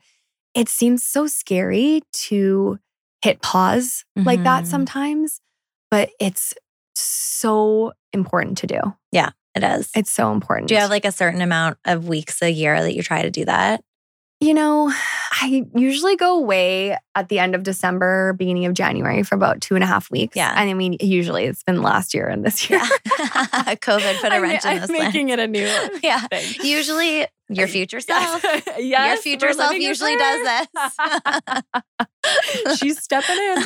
[0.56, 2.80] it seems so scary to
[3.24, 4.28] hit pause mm-hmm.
[4.28, 4.72] like that mm-hmm.
[4.72, 5.40] sometimes,
[5.90, 6.54] but it's
[6.96, 8.80] so important to do.
[9.12, 9.90] Yeah, it is.
[9.96, 10.68] It's so important.
[10.68, 13.32] Do you have like a certain amount of weeks a year that you try to
[13.32, 13.82] do that?
[14.42, 14.92] You know,
[15.40, 19.76] I usually go away at the end of December, beginning of January for about two
[19.76, 20.36] and a half weeks.
[20.36, 20.52] Yeah.
[20.56, 22.80] And I mean, usually it's been last year and this year.
[22.80, 22.90] Yeah.
[23.76, 24.90] COVID put a wrench I'm, in this.
[24.90, 25.68] I'm making it a new
[26.04, 26.26] yeah.
[26.28, 26.56] Thing.
[26.64, 28.44] Usually your future self.
[28.80, 30.66] yes, your future self usually does
[32.66, 32.80] this.
[32.80, 33.64] She's stepping in.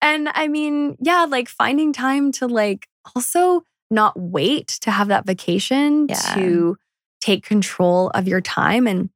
[0.00, 5.26] and I mean, yeah, like finding time to like also not wait to have that
[5.26, 6.16] vacation yeah.
[6.34, 6.76] to
[7.20, 9.10] take control of your time and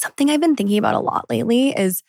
[0.00, 2.02] something I've been thinking about a lot lately is,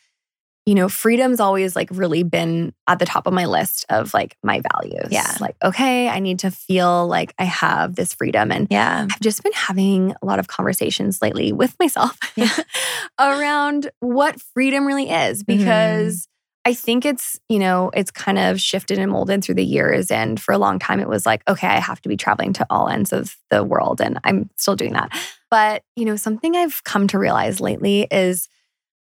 [0.66, 4.38] you know, freedom's always like really been at the top of my list of like
[4.44, 5.08] my values.
[5.10, 5.36] Yeah.
[5.40, 8.52] Like, okay, I need to feel like I have this freedom.
[8.52, 12.56] And yeah, I've just been having a lot of conversations lately with myself yeah.
[13.20, 15.58] around what freedom really is mm-hmm.
[15.58, 16.18] because.
[16.18, 16.31] Mm-hmm.
[16.64, 20.12] I think it's, you know, it's kind of shifted and molded through the years.
[20.12, 22.68] And for a long time, it was like, okay, I have to be traveling to
[22.70, 24.00] all ends of the world.
[24.00, 25.10] And I'm still doing that.
[25.50, 28.48] But, you know, something I've come to realize lately is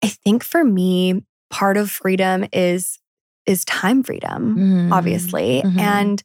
[0.04, 3.00] I think for me, part of freedom is
[3.46, 4.94] is time freedom, mm-hmm.
[4.94, 5.62] obviously.
[5.64, 5.80] Mm-hmm.
[5.80, 6.24] And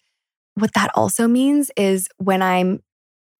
[0.55, 2.83] what that also means is when I'm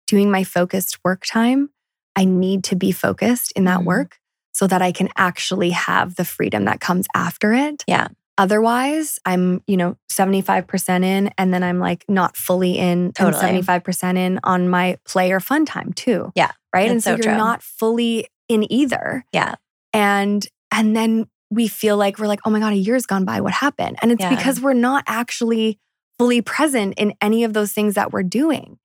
[0.07, 1.71] doing my focused work time,
[2.17, 3.87] I need to be focused in that mm-hmm.
[3.87, 4.19] work
[4.53, 7.85] so that I can actually have the freedom that comes after it.
[7.87, 8.09] Yeah.
[8.37, 13.45] Otherwise, I'm, you know, 75% in and then I'm like not fully in totally.
[13.45, 16.33] and 75% in on my play or fun time too.
[16.37, 16.53] Yeah.
[16.73, 16.89] Right.
[16.89, 17.37] And so, so you're true.
[17.37, 19.25] not fully in either.
[19.33, 19.57] Yeah.
[19.93, 23.41] And and then we feel like we're like, oh my God, a year's gone by.
[23.41, 23.99] What happened?
[24.03, 24.35] And it's yeah.
[24.35, 25.79] because we're not actually
[26.19, 28.79] fully present in any of those things that we're doing.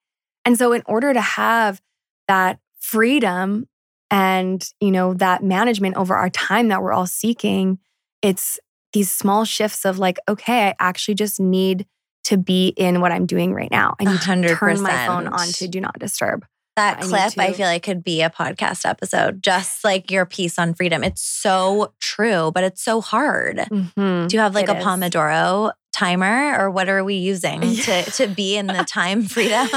[0.45, 1.81] And so in order to have
[2.27, 3.67] that freedom
[4.13, 7.79] and, you know, that management over our time that we're all seeking,
[8.21, 8.59] it's
[8.93, 11.87] these small shifts of like, okay, I actually just need
[12.25, 13.95] to be in what I'm doing right now.
[13.99, 14.47] I need 100%.
[14.47, 16.45] to turn my phone on to do not disturb.
[16.75, 20.57] That I clip, I feel like could be a podcast episode, just like your piece
[20.57, 21.03] on freedom.
[21.03, 23.57] It's so true, but it's so hard.
[23.57, 24.27] Mm-hmm.
[24.27, 24.83] Do you have like it a is.
[24.83, 29.69] Pomodoro timer or what are we using to, to be in the time freedom?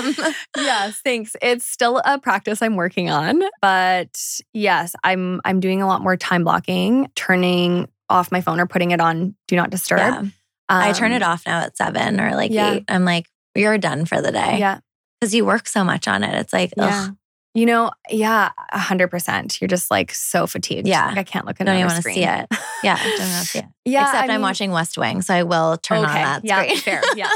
[0.57, 1.37] yes, thanks.
[1.43, 4.19] It's still a practice I'm working on, but
[4.55, 8.93] yes, I'm I'm doing a lot more time blocking, turning off my phone or putting
[8.93, 9.99] it on do not disturb.
[9.99, 10.19] Yeah.
[10.19, 10.33] Um,
[10.69, 12.75] I turn it um, off now at seven or like yeah.
[12.75, 12.85] eight.
[12.89, 14.59] I'm like, you're done for the day.
[14.59, 14.81] Yeah.
[15.27, 16.39] Because you work so much on it.
[16.39, 17.07] It's like, yeah.
[17.09, 17.17] Ugh.
[17.53, 19.63] You know, yeah, hundred percent.
[19.63, 20.87] You're just like so fatigued.
[20.87, 21.65] Yeah, like, I can't look at.
[21.65, 22.47] Don't even want to see it.
[22.83, 23.65] Yeah, don't want to see it.
[23.87, 26.07] Yeah, Except I am watching West Wing, so I will turn okay.
[26.07, 26.77] on that yeah, screen.
[26.77, 27.03] Fair.
[27.17, 27.35] Yeah.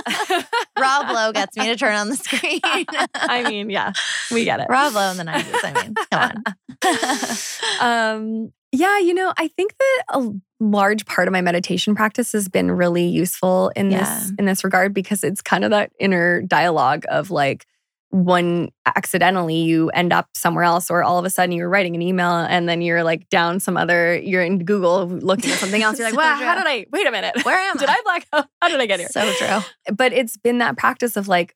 [0.78, 2.60] Rob Lowe gets me to turn on the screen.
[2.62, 3.94] I mean, yeah,
[4.30, 4.66] we get it.
[4.68, 5.54] Rob Lowe in the nineties.
[5.64, 6.42] I mean, come
[7.80, 8.14] on.
[8.14, 12.46] um, yeah, you know, I think that a large part of my meditation practice has
[12.46, 14.00] been really useful in yeah.
[14.00, 17.66] this in this regard because it's kind of that inner dialogue of like
[18.12, 22.02] when accidentally you end up somewhere else or all of a sudden you're writing an
[22.02, 25.98] email and then you're like down some other you're in Google looking at something else.
[25.98, 27.44] You're like so wow how did I wait a minute.
[27.44, 27.80] Where am I?
[27.80, 28.00] did I?
[28.02, 28.46] Black out?
[28.60, 29.08] How did I get here?
[29.10, 29.94] So true.
[29.94, 31.54] But it's been that practice of like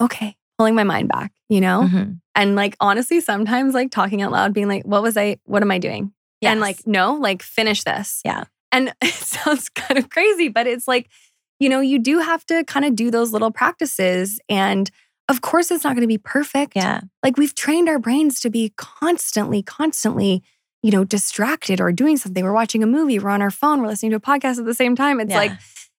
[0.00, 1.82] okay pulling my mind back you know?
[1.82, 2.12] Mm-hmm.
[2.34, 5.70] and like honestly sometimes like talking out loud being like what was I what am
[5.70, 6.12] I doing?
[6.40, 6.52] Yes.
[6.52, 8.22] and like no like finish this.
[8.24, 8.44] Yeah.
[8.72, 11.10] And it sounds kind of crazy but it's like
[11.58, 14.90] you know you do have to kind of do those little practices and
[15.30, 16.74] of course, it's not going to be perfect.
[16.74, 17.00] Yeah.
[17.22, 20.42] Like we've trained our brains to be constantly, constantly,
[20.82, 22.44] you know, distracted or doing something.
[22.44, 24.74] We're watching a movie, we're on our phone, we're listening to a podcast at the
[24.74, 25.20] same time.
[25.20, 25.36] It's yeah.
[25.36, 25.52] like,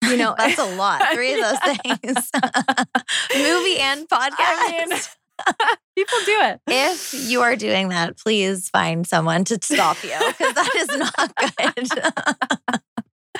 [0.04, 1.02] you know, that's a lot.
[1.14, 2.30] Three of those things
[3.34, 4.36] movie and podcast.
[4.36, 4.98] I mean,
[5.96, 6.60] people do it.
[6.66, 11.34] If you are doing that, please find someone to stop you because that is not
[11.36, 12.80] good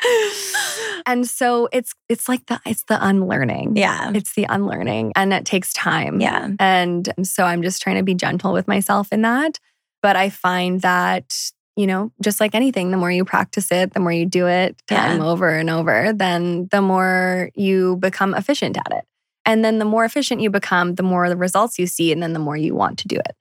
[1.07, 3.77] and so it's it's like the it's the unlearning.
[3.77, 4.13] Yeah.
[4.15, 6.21] It's the unlearning and it takes time.
[6.21, 6.51] Yeah.
[6.59, 9.59] And so I'm just trying to be gentle with myself in that.
[10.03, 11.35] But I find that,
[11.77, 14.81] you know, just like anything, the more you practice it, the more you do it
[14.87, 15.27] time yeah.
[15.27, 19.05] over and over, then the more you become efficient at it.
[19.45, 22.33] And then the more efficient you become, the more the results you see, and then
[22.33, 23.35] the more you want to do it.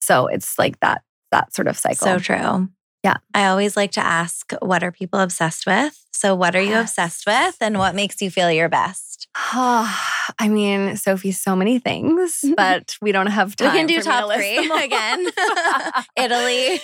[0.00, 2.06] So it's like that that sort of cycle.
[2.06, 2.68] So true.
[3.02, 3.16] Yeah.
[3.34, 6.04] I always like to ask, what are people obsessed with?
[6.12, 9.26] So, what are you obsessed with and what makes you feel your best?
[9.34, 13.72] I mean, Sophie, so many things, but we don't have time.
[13.72, 15.26] We can do top three again.
[16.16, 16.80] Italy.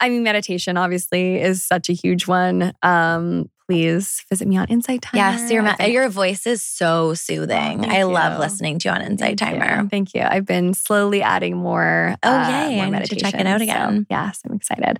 [0.00, 2.74] I mean, meditation obviously is such a huge one.
[2.82, 5.22] Um, please visit me on Insight Timer.
[5.22, 7.84] Yes, your your voice is so soothing.
[7.84, 8.04] Oh, I you.
[8.06, 9.82] love listening to you on Insight Thank Timer.
[9.82, 9.88] You.
[9.88, 10.22] Thank you.
[10.22, 12.16] I've been slowly adding more.
[12.22, 12.90] Oh uh, yay!
[12.90, 14.00] More to check it out again.
[14.00, 14.98] So, yes, I'm excited.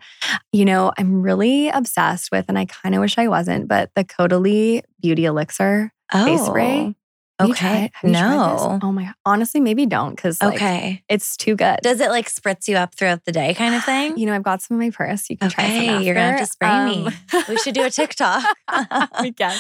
[0.53, 4.05] You know, I'm really obsessed with, and I kind of wish I wasn't, but the
[4.05, 6.25] Caudalie Beauty Elixir oh.
[6.25, 6.95] face spray.
[7.41, 7.91] Okay.
[8.05, 8.79] no.
[8.83, 9.13] Oh my.
[9.25, 11.79] Honestly, maybe don't because like, okay, it's too good.
[11.83, 14.17] Does it like spritz you up throughout the day, kind of thing?
[14.17, 15.29] you know, I've got some in my purse.
[15.29, 16.03] You can okay, try some.
[16.03, 17.09] You're gonna have to spray um, me.
[17.49, 18.45] we should do a TikTok.
[19.21, 19.57] we can.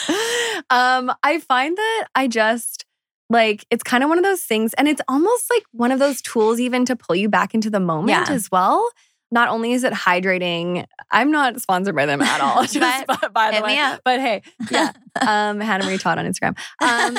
[0.70, 2.84] Um, I find that I just
[3.28, 6.22] like it's kind of one of those things, and it's almost like one of those
[6.22, 8.34] tools even to pull you back into the moment yeah.
[8.34, 8.88] as well
[9.34, 12.64] not only is it hydrating, I'm not sponsored by them at all.
[12.66, 13.96] Just but, by, the way.
[14.04, 14.92] But hey, yeah.
[15.20, 16.58] Um, Hannah Maree Todd on Instagram.
[16.82, 17.16] Um,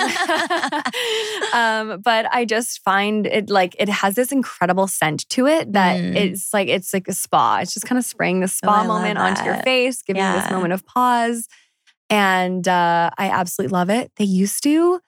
[1.93, 6.01] um, but I just find it like it has this incredible scent to it that
[6.01, 6.13] mm.
[6.13, 7.59] it's like it's like a spa.
[7.61, 10.35] It's just kind of spraying the spa oh, moment onto your face, giving yeah.
[10.35, 11.47] you this moment of pause.
[12.09, 14.11] And uh, I absolutely love it.
[14.17, 14.99] They used to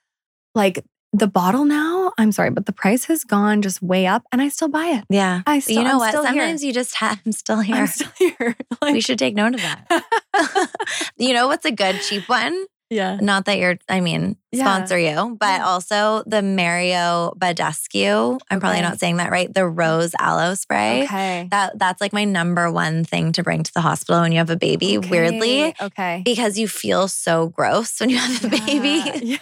[0.56, 0.82] like
[1.18, 4.50] the bottle now, I'm sorry, but the price has gone just way up and I
[4.50, 5.06] still buy it.
[5.10, 5.42] Yeah.
[5.46, 6.14] I still, you know I'm what?
[6.14, 6.68] Sometimes here.
[6.68, 7.76] you just have, I'm still here.
[7.76, 8.56] I'm still here.
[8.80, 10.70] Like, we should take note of that.
[11.18, 12.66] you know what's a good cheap one?
[12.92, 13.18] Yeah.
[13.20, 15.26] Not that you're, I mean, sponsor yeah.
[15.26, 15.66] you, but yeah.
[15.66, 18.40] also the Mario Badescu.
[18.50, 18.60] I'm okay.
[18.60, 19.52] probably not saying that right.
[19.52, 21.04] The rose aloe spray.
[21.06, 21.48] Okay.
[21.50, 24.52] That that's like my number one thing to bring to the hospital when you have
[24.52, 25.10] a baby, okay.
[25.10, 25.76] weirdly.
[25.82, 26.22] Okay.
[26.24, 29.40] Because you feel so gross when you have a baby.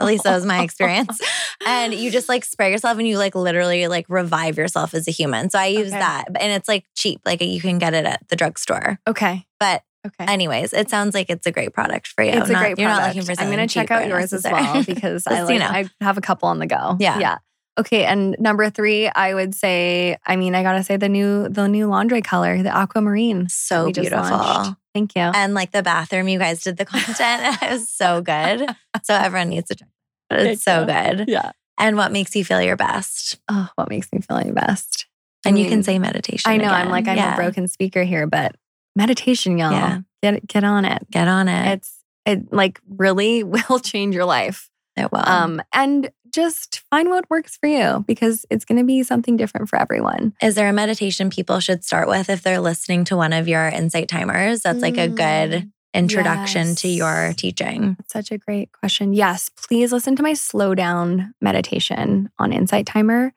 [0.00, 1.20] At least that was my experience.
[1.66, 5.10] and you just like spray yourself and you like literally like revive yourself as a
[5.10, 5.50] human.
[5.50, 5.98] So I use okay.
[5.98, 6.26] that.
[6.28, 7.20] And it's like cheap.
[7.24, 8.98] Like you can get it at the drugstore.
[9.06, 9.46] Okay.
[9.58, 10.32] But Okay.
[10.32, 12.30] Anyways, it sounds like it's a great product for you.
[12.30, 12.78] It's not, a great product.
[12.78, 15.52] You're not looking for I'm going to check out yours as well because I like,
[15.52, 15.66] you know.
[15.66, 16.96] I have a couple on the go.
[17.00, 17.18] Yeah.
[17.18, 17.38] Yeah.
[17.78, 21.68] Okay, and number three, I would say, I mean, I gotta say the new the
[21.68, 23.48] new Londre color, the aquamarine.
[23.48, 24.76] So beautiful.
[24.98, 25.22] Thank you.
[25.22, 27.56] And like the bathroom, you guys did the content.
[27.62, 28.66] it was so good.
[29.04, 29.88] so everyone needs to check.
[30.30, 31.28] It's so good.
[31.28, 31.52] Yeah.
[31.78, 33.38] And what makes you feel your best?
[33.48, 35.06] Oh, what makes me feel your best?
[35.44, 36.50] And I mean, you can say meditation.
[36.50, 36.64] I know.
[36.64, 36.74] Again.
[36.74, 37.34] I'm like, I'm yeah.
[37.34, 38.56] a broken speaker here, but
[38.96, 39.70] meditation, y'all.
[39.70, 40.00] Yeah.
[40.20, 41.08] Get get on it.
[41.10, 41.74] Get on it.
[41.74, 44.68] It's it like really will change your life.
[44.96, 45.22] It will.
[45.24, 49.68] Um, and just find what works for you because it's going to be something different
[49.68, 50.34] for everyone.
[50.42, 53.68] Is there a meditation people should start with if they're listening to one of your
[53.68, 54.62] insight timers?
[54.62, 56.80] That's like a good mm, introduction yes.
[56.82, 57.96] to your teaching.
[57.98, 59.12] That's such a great question.
[59.12, 63.32] Yes, please listen to my slow down meditation on Insight Timer.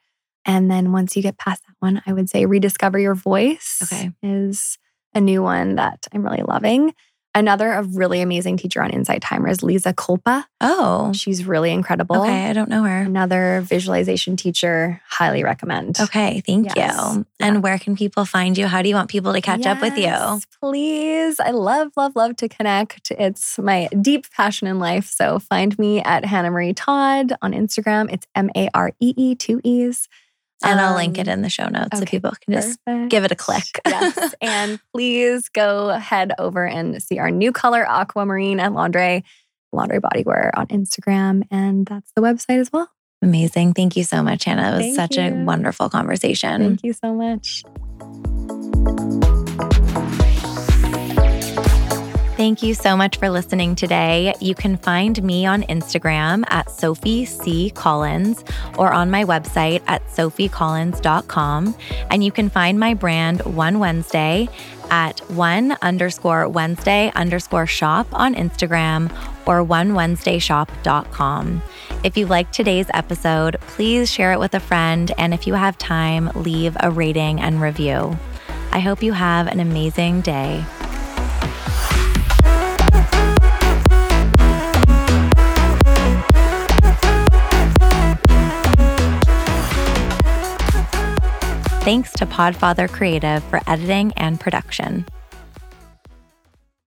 [0.46, 3.80] And then once you get past that one, I would say rediscover your voice.
[3.84, 4.12] Okay.
[4.24, 4.78] Is
[5.14, 6.94] a new one that I'm really loving.
[7.34, 10.46] Another a really amazing teacher on Insight Timer is Lisa Culpa.
[10.60, 12.18] Oh, she's really incredible.
[12.18, 12.98] Okay, I don't know her.
[13.04, 16.00] Another visualization teacher, highly recommend.
[16.00, 17.16] Okay, thank yes.
[17.16, 17.26] you.
[17.40, 17.48] Yeah.
[17.48, 18.68] And where can people find you?
[18.68, 20.42] How do you want people to catch yes, up with you?
[20.60, 23.12] Please, I love, love, love to connect.
[23.12, 25.10] It's my deep passion in life.
[25.10, 28.12] So find me at Hannah Maree Todd on Instagram.
[28.12, 30.10] It's M A R E E two E's.
[30.64, 32.80] And um, I'll link it um, in the show notes okay, so people can just
[32.86, 33.10] perfect.
[33.10, 33.66] give it a click.
[33.86, 34.36] yes.
[34.42, 39.24] And please go head over and see our new color aquamarine at Londre,
[39.74, 41.44] Londre Bodywear on Instagram.
[41.52, 42.90] And that's the website as well.
[43.22, 43.74] Amazing.
[43.74, 44.74] Thank you so much, Hannah.
[44.74, 45.24] It was Thank such you.
[45.24, 46.62] a wonderful conversation.
[46.62, 47.64] Thank you so much.
[52.42, 54.34] Thank you so much for listening today.
[54.40, 57.70] You can find me on Instagram at Sophie C.
[57.70, 58.44] Collins
[58.80, 61.76] or on my website at sophiecollins.com.
[62.10, 64.50] And you can find my brand One Wednesday
[64.90, 69.12] at one underscore Wednesday underscore shop on Instagram
[69.46, 71.62] or onewednesdayshop.com.
[72.04, 75.12] If you liked today's episode, please share it with a friend.
[75.20, 78.18] And if you have time, leave a rating and review.
[78.72, 80.66] I hope you have an amazing day.
[91.82, 95.04] Thanks to Podfather Creative for editing and production.